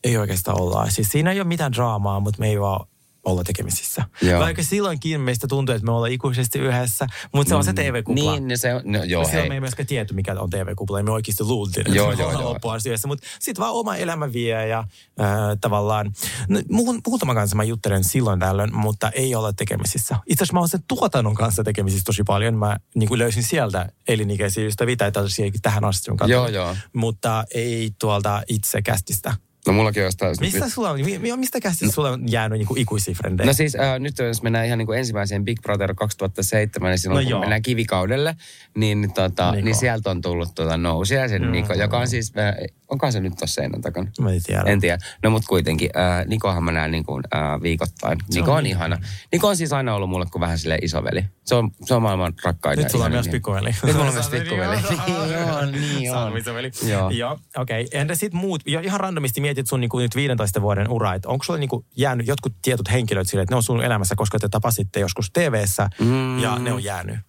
[0.03, 0.89] ei oikeastaan olla.
[0.89, 2.87] Siis siinä ei ole mitään draamaa, mutta me ei vaan
[3.27, 4.03] olla tekemisissä.
[4.21, 4.39] Joo.
[4.39, 8.31] Vaikka silloinkin meistä tuntuu, että me ollaan ikuisesti yhdessä, mutta se on se TV-kupla.
[8.31, 9.49] Niin, niin se on, no, joo, Silloin hei.
[9.49, 10.99] me ei myöskään tietty, mikä on TV-kupla.
[10.99, 12.53] Ja me oikeasti luultiin, että Joo, joo, ollaan joo.
[12.53, 13.07] loppuun yhdessä.
[13.07, 15.27] Mutta sitten vaan oma elämä vie ja äh,
[15.61, 16.11] tavallaan...
[16.47, 20.15] No, muun, muutaman kanssa mä juttelen silloin tällöin, mutta ei olla tekemisissä.
[20.25, 22.53] Itse asiassa mä olen sen tuotannon kanssa tekemisissä tosi paljon.
[22.53, 26.75] Mä niin kuin löysin sieltä elinikäisiä ystäviä tai tällaisia tähän asti Joo, joo.
[26.93, 29.46] Mutta ei tuolta itse kästistä.
[29.67, 30.35] No mullakin on jostain...
[30.39, 33.47] Mistä sulla on, mi- mistä kästistä sulla on jäänyt niin ikuisia frendejä?
[33.47, 37.15] No siis äh, nyt jos mennään ihan niin kuin ensimmäiseen Big Brother 2007, niin silloin
[37.15, 37.39] No no kun joo.
[37.39, 38.35] mennään kivikaudelle,
[38.77, 39.65] niin, tota, Niko.
[39.65, 41.51] niin sieltä on tullut tuota nousia, sen Mm.
[41.51, 42.55] Niko, joka on siis, äh,
[42.87, 44.11] onkohan se nyt tuossa seinän takana?
[44.21, 44.61] Mä en tiedä.
[44.65, 44.97] En tiedä.
[45.23, 48.17] No mutta kuitenkin, äh, Nikohan mä näen niin kuin, äh, viikoittain.
[48.33, 48.97] Niko on on, niin ihana.
[49.31, 51.25] Niko on siis aina ollut mulle kuin vähän sille isoveli.
[51.47, 52.79] Se on, se on maailman rakkain.
[52.79, 53.69] Nyt sulla on myös pikkuveli.
[53.83, 54.75] Nyt mulla on myös pikkuveli.
[54.75, 56.17] Niin on, niin on.
[56.17, 56.71] Salmisoveli.
[56.89, 57.09] Joo.
[57.09, 57.85] Joo, okei.
[57.85, 57.99] Okay.
[58.01, 61.43] Entä sitten muut, ja ihan randomisti mietit sun niinku nyt 15 vuoden ura, että onko
[61.43, 64.99] sulla niinku jäänyt jotkut tietyt henkilöt sille, että ne on sun elämässä, koska te tapasitte
[64.99, 66.39] joskus TV-ssä Mm.
[66.39, 67.19] ja ne on jäänyt?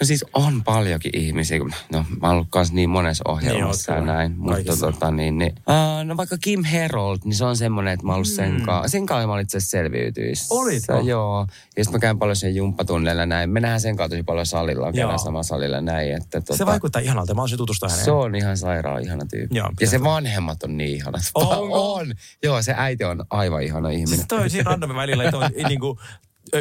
[0.00, 1.58] No siis on paljonkin ihmisiä,
[1.92, 4.34] no mä oon ollut kanssa niin monessa ohjelmassa Niin ja näin.
[4.36, 8.12] Mutta tota niin, niin uh, no vaikka Kim Herold, niin se on semmoinen, että mä
[8.12, 8.88] oon ollut sen kanssa.
[8.88, 10.54] Sen kanssa mä olin itse asiassa selviytyissä.
[10.54, 10.60] Mm.
[10.60, 11.00] Olitko?
[11.04, 11.46] Joo.
[11.76, 13.50] Ja sitten mä käyn paljon sen jumppatunneilla näin.
[13.50, 14.92] Me nähdään sen kanssa tosi paljon salilla, Joo.
[14.92, 16.14] käydään sama salilla näin.
[16.14, 18.04] Että, tota, Se vaikuttaa ihanalta, mä olisin tutustua häneen.
[18.04, 19.56] se on ihan sairaan ihana tyyppi.
[19.56, 21.22] Joo, ja se vanhemmat on niin ihanat.
[21.34, 21.94] Onko?
[21.94, 22.12] On.
[22.42, 24.08] Joo, se äiti on aivan ihana ihminen.
[24.08, 25.98] Siis toi on siinä randomin välillä, että on niinku,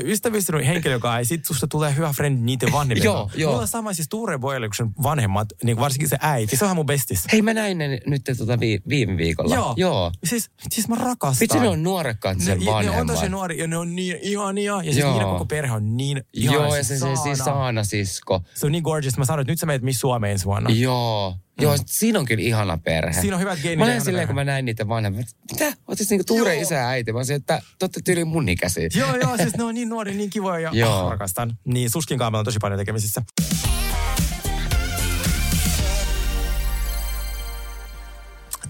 [0.04, 3.06] ystävystynyt henkilö, joka ei sit susta tulee hyvä friend niiden vanhemmille.
[3.06, 3.52] Joo, joo.
[3.52, 7.24] Mulla on sama siis Tuure Boiluksen vanhemmat, niin varsinkin se äiti, se on mun bestis.
[7.32, 9.56] Hei, mä näin ne nyt tota vi- viime viikolla.
[9.56, 9.74] Joo.
[9.78, 10.12] Joo.
[10.24, 11.40] Siis, siis mä rakastan.
[11.40, 13.02] Vitsi, ne on nuorekkaat sen ne, ne vanhemmat.
[13.02, 14.74] on tosi nuori ja ne on niin ihania.
[14.76, 15.12] Ja siis Joo.
[15.12, 16.58] niiden koko perhe on niin ihana.
[16.64, 18.42] Joo, ja se, se siis Saana sisko.
[18.56, 19.18] Se on niin gorgeous.
[19.18, 20.70] Mä sanoin, että nyt sä meet Miss Suomeen ensi vuonna.
[20.70, 21.36] Joo.
[21.62, 23.12] Joo, siinä on kyllä ihana perhe.
[23.12, 23.22] Mm.
[23.22, 24.28] Siinä on hyvät geenit Mä ihana silleen, perhe.
[24.28, 25.24] kun mä näin niitä vanhempia.
[25.52, 25.74] Mitä?
[25.88, 27.12] Oot siis niinku Tuure isä ja äiti.
[27.12, 28.90] Mä olisin, että te ootte tyyliin mun ikäisiä.
[28.96, 31.10] Joo, joo, siis ne on niin nuori, niin kivoja ja Joo.
[31.10, 31.58] rakastan.
[31.66, 33.22] Niin Suskin kanssa on tosi paljon tekemisissä.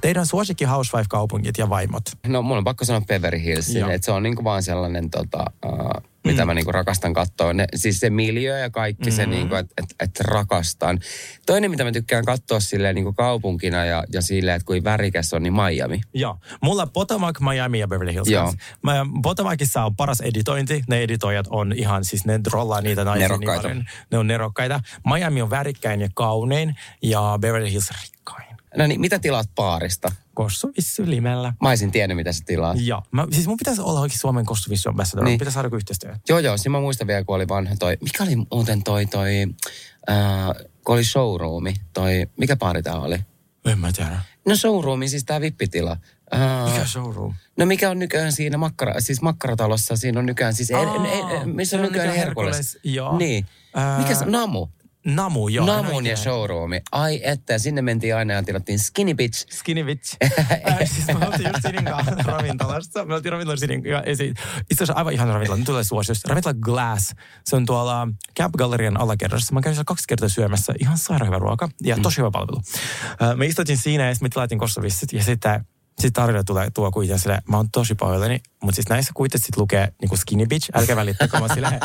[0.01, 2.03] Teidän suosikki Housewife-kaupungit ja vaimot.
[2.27, 6.03] No mulla on pakko sanoa Beverly Hills, että se on niinku vaan sellainen, tota, uh,
[6.25, 6.47] mitä Mm.
[6.47, 7.53] mä niinku rakastan katsoa.
[7.53, 9.29] Ne, siis se miljö ja kaikki se, Mm.
[9.31, 10.99] niinku, että et, et rakastan.
[11.45, 15.43] Toinen, mitä mä tykkään katsoa silleen niinku kaupunkina ja, ja silleen, että kuin värikäs on,
[15.43, 16.01] niin Miami.
[16.13, 16.37] Joo.
[16.63, 18.53] Mulla Potomac, Miami ja Beverly Hills Joo.
[18.83, 20.83] Mä, Potomacissa on paras editointi.
[20.87, 23.67] Ne editoijat on ihan, siis ne rollaa niitä naisia Nerokkaita.
[23.67, 23.85] niin.
[24.11, 24.79] Ne on nerokkaita.
[25.15, 28.56] Miami on värikkäin ja kaunein ja Beverly Hills rikkain.
[28.77, 30.11] No niin, mitä tilaat baarista?
[30.33, 31.53] Kossu Vissy Limellä.
[31.61, 32.77] Mä olisin tiennyt, mitä sä tilaat.
[32.79, 33.03] Joo.
[33.11, 35.23] Mä, siis mun pitäisi olla oikein Suomen Kossu Vissy ambassador.
[35.23, 35.31] Niin.
[35.31, 35.39] Niin.
[35.39, 36.15] Pitäisi saada joku yhteistyö.
[36.29, 36.57] Joo, joo.
[36.57, 37.97] Siinä mä muistan vielä, kun oli vanha toi...
[38.01, 39.47] Mikä oli muuten toi, toi
[40.09, 40.15] äh,
[40.85, 42.27] kun oli showroomi, toi...
[42.37, 43.19] Mikä baari tää oli?
[43.65, 44.21] En mä tiedä.
[44.45, 45.97] No showroomi, siis tämä vippitila.
[46.33, 47.33] Uh, Mikä showroom?
[47.57, 51.27] No mikä on nykyään siinä makkara, siis makkaratalossa, siinä on nykyään siis, Aa, el, el,
[51.29, 52.55] el, missä on nykyään nykyään Herkules.
[52.55, 53.17] Herkules, joo.
[53.17, 53.45] Niin.
[53.73, 54.67] Ää, Mikä se, Namu.
[55.15, 55.65] Namu, joo.
[55.65, 56.81] Namun ja showroomi.
[56.91, 59.45] Ai että, ja sinne mentiin aina ja tilattiin skinny bitch.
[59.51, 60.17] Skinny bitch.
[60.69, 63.05] Äh, siis me oltiin just Sinin kanssa ravintolassa.
[63.05, 64.23] Me oltiin ravintolassa kanssa.
[64.71, 65.57] Itse asiassa aivan ihan ravintola.
[65.57, 66.25] Nyt tulee suositus.
[66.25, 67.13] Ravintola Glass.
[67.45, 68.07] Se on tuolla
[68.39, 69.53] Camp Gallerian alakerrassa.
[69.53, 70.73] Mä kävin siellä kaksi kertaa syömässä.
[70.79, 72.61] Ihan sairaan hyvä ruoka ja tosi hyvä palvelu.
[73.35, 75.13] Me istuttiin siinä ja sitten me tilattiin kossovissit.
[75.13, 75.65] Ja sitten
[75.99, 79.57] sitten tarjolla tulee tuo kuitenkin silleen, mä oon tosi pahoillani, mutta siis näissä kuitenkin sit
[79.57, 81.73] lukee niinku skinny bitch, älkää välittäkö, mä silleen,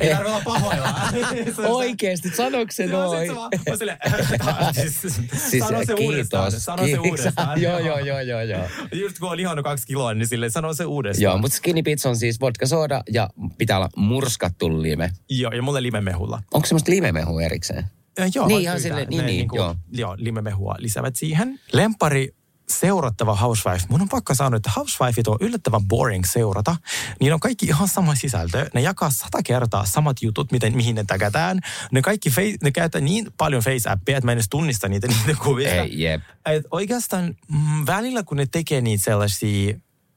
[0.00, 0.94] ei tarvitse olla pahoilla.
[1.20, 3.30] Se on se- Oikeesti, sanoiko se noin?
[3.70, 3.98] mä silleen,
[4.74, 5.02] siis,
[5.50, 6.64] Siis sano se uudestaan, kiitos.
[6.64, 7.62] sano se uudestaan.
[7.62, 8.62] joo, joo, joo, joo, joo.
[8.92, 11.22] Just kun on lihannut kaksi kiloa, niin sille sano se uudestaan.
[11.22, 15.10] Joo, mutta skinny bitch on siis vodka soda ja pitää olla murskattu lime.
[15.30, 16.42] Joo, ja mulle limemehulla.
[16.54, 17.84] Onko semmoista limemehu erikseen?
[18.18, 19.74] Ja joo, Niin, ihan silleen, niin, Ne niin, niinku- joo.
[19.92, 21.60] Joo, limemehua lisäävät siihen.
[21.72, 22.34] Lempari
[22.70, 23.86] seurattava Housewife.
[23.88, 26.76] Mun on pakko sanoa, että Housewifeit on yllättävän boring seurata.
[27.20, 28.70] Niin on kaikki ihan sama sisältö.
[28.74, 31.60] Ne jakaa sata kertaa samat jutut, miten, mihin ne täkätään.
[31.92, 35.42] Ne kaikki face, ne käyttää niin paljon face-appia, että mä en edes tunnista niitä, niitä
[35.44, 35.74] kuvista.
[35.74, 36.22] Ei, jep.
[36.46, 39.74] Et oikeastaan mm, välillä, kun ne tekee niitä sellaisia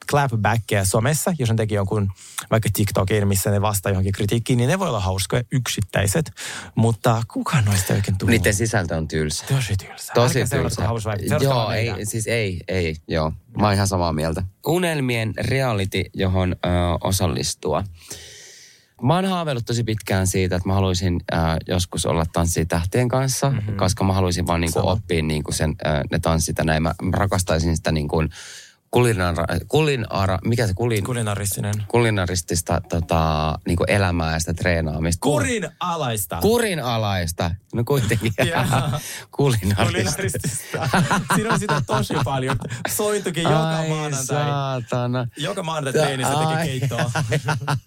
[0.10, 2.12] clapbackkejä somessa, jos ne tekee jonkun
[2.52, 6.32] vaikka TikTokin, missä ne vastaa johonkin kritiikkiin, niin ne voi olla hauskoja yksittäiset,
[6.76, 8.32] mutta kukaan noista ei oikein tullut.
[8.32, 9.45] Niiden sisältö on tylsä.
[9.47, 10.14] Tosi tylsä.
[10.14, 11.43] Tosi Älkää tylsä.
[11.43, 13.34] Joo, ei, siis ei, ei, joo.
[13.58, 14.43] Mä oon ihan samaa mieltä.
[14.68, 16.68] Unelmien reality, johon ö,
[17.04, 17.84] osallistua.
[19.02, 21.36] Mä oon haaveillut tosi pitkään siitä, että mä haluaisin ö,
[21.68, 23.78] joskus olla tanssitähtien kanssa, mm-hmm.
[23.78, 24.91] koska mä haluaisin vaan niinku Sama.
[24.91, 26.84] oppia niinku sen, ö, ne tanssit ja näin.
[26.84, 28.30] Mä, rakastaisin sitä niin kuin
[28.92, 31.74] kulinara, kulinara, mikä se kulin, Kulinaristinen.
[31.88, 35.20] kulinaristista tota, niinku elämää ja sitä treenaamista.
[35.22, 36.38] Kurin alaista.
[36.42, 37.52] Kurinalaista.
[37.76, 38.34] No kuitenkin.
[38.52, 39.00] Jaa.
[39.32, 40.89] Kulinaristista.
[41.36, 42.58] Siinä on sitä tosi paljon.
[42.89, 44.26] Sointukin joka Ai maanantai.
[44.26, 45.28] saatana.
[45.38, 47.12] Joka maanantai treenissä teki keittoa.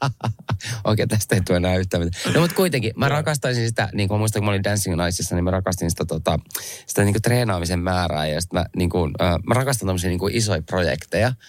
[0.84, 2.34] Okei, tästä ei tule enää yhtään mitään.
[2.34, 5.44] No mutta kuitenkin, mä rakastaisin sitä, niin kuin muistan kun mä olin Dancing Naisissa, niin
[5.44, 6.38] mä rakastin sitä, tota,
[6.86, 8.26] sitä niin kuin treenaamisen määrää.
[8.26, 10.93] Ja sit mä, niin kuin, äh, mä rakastan tämmöisiä niin kuin isoja projekteja.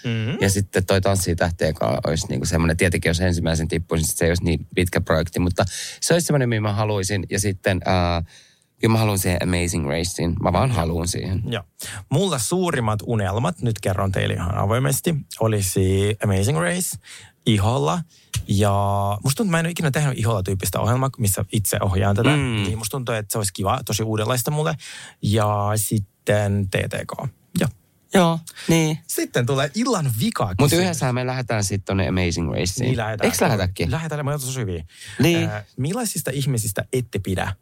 [0.03, 0.37] Mm-hmm.
[0.41, 4.17] Ja sitten toi Tanssii tähtien kanssa olisi niin kuin semmoinen, tietenkin jos ensimmäisen tippuisin, sit
[4.17, 5.39] se ei olisi niin pitkä projekti.
[5.39, 5.63] Mutta
[6.01, 7.25] se olisi semmoinen, mihin mä haluaisin.
[7.29, 8.23] Ja sitten, äh,
[8.79, 10.35] kyllä mä haluan siihen Amazing Raceen.
[10.43, 11.43] Mä vaan haluan siihen.
[11.47, 11.63] Joo.
[12.09, 16.97] Mulla suurimmat unelmat, nyt kerron teille ihan avoimesti, olisi Amazing Race,
[17.45, 18.01] Iholla.
[18.47, 18.73] Ja
[19.23, 22.29] musta tuntuu, että mä en ole ikinä tehnyt Iholla tyyppistä ohjelmaa, missä itse ohjaan tätä.
[22.29, 22.35] Mm.
[22.35, 24.75] Niin musta tuntuu, että se olisi kiva, tosi uudenlaista mulle.
[25.21, 27.29] Ja sitten TTK.
[28.15, 28.39] Joo.
[28.67, 28.99] Niin.
[29.07, 30.55] Sitten tulee illan vika.
[30.59, 32.87] Mutta yhdessä me lähdetään sitten tonne Amazing Raceen.
[32.87, 33.31] Niin lähdetään.
[33.31, 33.91] Eikö lähdetäkin?
[33.91, 34.85] Lähdetään, mä oon tosi hyviä.
[35.19, 35.49] Niin.
[35.49, 37.53] Äh, millaisista ihmisistä ette pidä?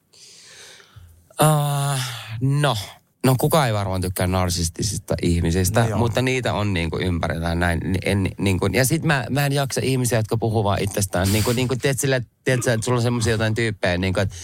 [1.41, 1.99] Uh,
[2.41, 2.77] no,
[3.25, 7.79] no kukaan ei varmaan tykkää narsistisista ihmisistä, No mutta niitä on niin kuin ympärillä näin.
[8.05, 11.31] En, niin kuin, ja sitten mä, mä en jaksa ihmisiä, jotka puhuu vaan itsestään.
[11.31, 14.13] Niin kuin, niin kuin tiedät, sille, tiedät, sä, että sulla on semmoisia jotain tyyppejä, niin
[14.13, 14.35] kuin, että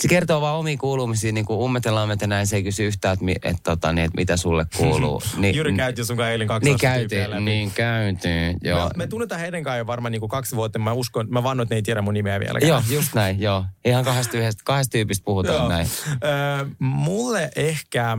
[0.00, 3.24] se kertoo vaan omiin kuulumisiin, niin kuin ummetellaan meitä näin, se ei kysy yhtään, että,
[3.24, 5.22] mi- että, tota, niin, että mitä sulle kuuluu.
[5.36, 7.42] Niin, Jyri käytiin sun kanssa eilen kaksi Niin käytiin, läpi.
[7.42, 8.84] niin käytiin, joo.
[8.84, 10.78] Me, me tunnetaan heidän kanssa jo varmaan niin kuin kaksi vuotta.
[10.78, 12.68] Mä uskon, mä vannon, että ne ei tiedä mun nimeä vieläkään.
[12.68, 13.64] Joo, just näin, joo.
[13.84, 15.68] Ihan kahdesta, yhdestä, kahdesta tyypistä puhutaan Joo.
[15.68, 15.86] näin.
[16.24, 18.18] Öö, mulle ehkä,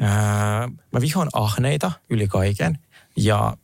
[0.00, 0.08] öö,
[0.92, 2.78] mä vihoan ahneita yli kaiken.
[3.16, 3.56] Ja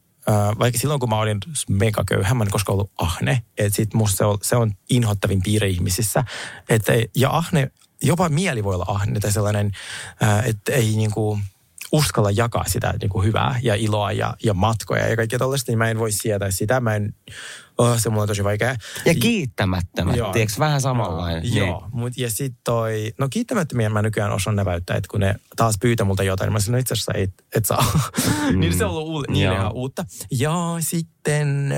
[0.58, 3.42] vaikka silloin, kun mä olin mega köyhä, mä en koskaan ollut ahne.
[3.58, 6.24] Et sit musta se on, se on inhottavin piirre ihmisissä.
[6.68, 6.82] Et,
[7.16, 7.70] ja ahne,
[8.02, 9.72] jopa mieli voi olla ahne tai sellainen,
[10.44, 11.38] että ei niinku
[11.92, 15.78] uskalla jakaa sitä niin kuin hyvää ja iloa ja, ja matkoja ja kaikkea tällaista, niin
[15.78, 16.80] mä en voi sietää sitä.
[16.80, 17.14] Mä en,
[17.80, 18.76] oh, se mulla on tosi vaikea.
[19.04, 20.32] Ja kiittämättömät, Joo.
[20.32, 21.42] tiedätkö, vähän samanlainen.
[21.42, 21.56] Niin.
[21.56, 25.74] Joo, mut, ja sitten toi, no kiittämättömiä mä nykyään osaan näväyttää, että kun ne taas
[25.80, 27.92] pyytää multa jotain, niin mä sanoin, no itse asiassa et, et saa.
[28.50, 28.60] Mm.
[28.60, 29.54] niin se on ollut niin Joo.
[29.54, 30.04] ihan uutta.
[30.30, 31.72] Ja sitten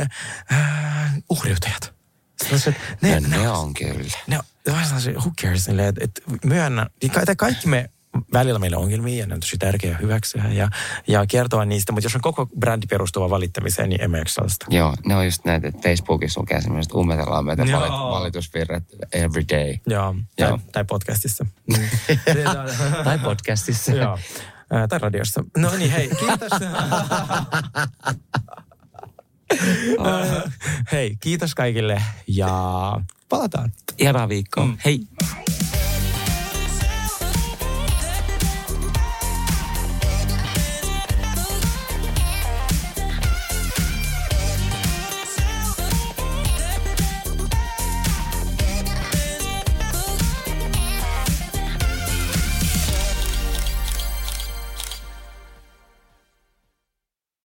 [0.52, 1.94] äh, uhriutajat.
[2.42, 4.18] Sellaiset, ne, ne, ne on kyllä.
[4.26, 4.44] ne on
[5.14, 7.90] who cares, niille, että et myönnä, niin kaikki me
[8.32, 10.68] välillä meillä on ongelmia ja ne on tosi tärkeää hyväksyä ja,
[11.08, 14.66] ja kertoa niistä, mutta jos on koko brändi perustuva valittamiseen, niin emme sellaista.
[14.70, 17.80] Joo, ne on just näitä, että Facebookissa lukee semmoiset ummetellaan meitä Joo.
[17.80, 19.74] valit, valitusvirret every day.
[19.86, 20.58] Joo, tai, Joo.
[20.72, 21.46] tai podcastissa.
[23.04, 23.92] tai podcastissa.
[23.92, 24.18] Joo.
[24.88, 25.44] Tai radiossa.
[25.56, 26.52] No niin, hei, kiitos.
[30.92, 32.50] Hei, kiitos kaikille ja
[33.28, 33.72] palataan.
[33.98, 34.64] Ihanaa viikkoa.
[34.64, 34.76] Mm.
[34.84, 35.00] Hei.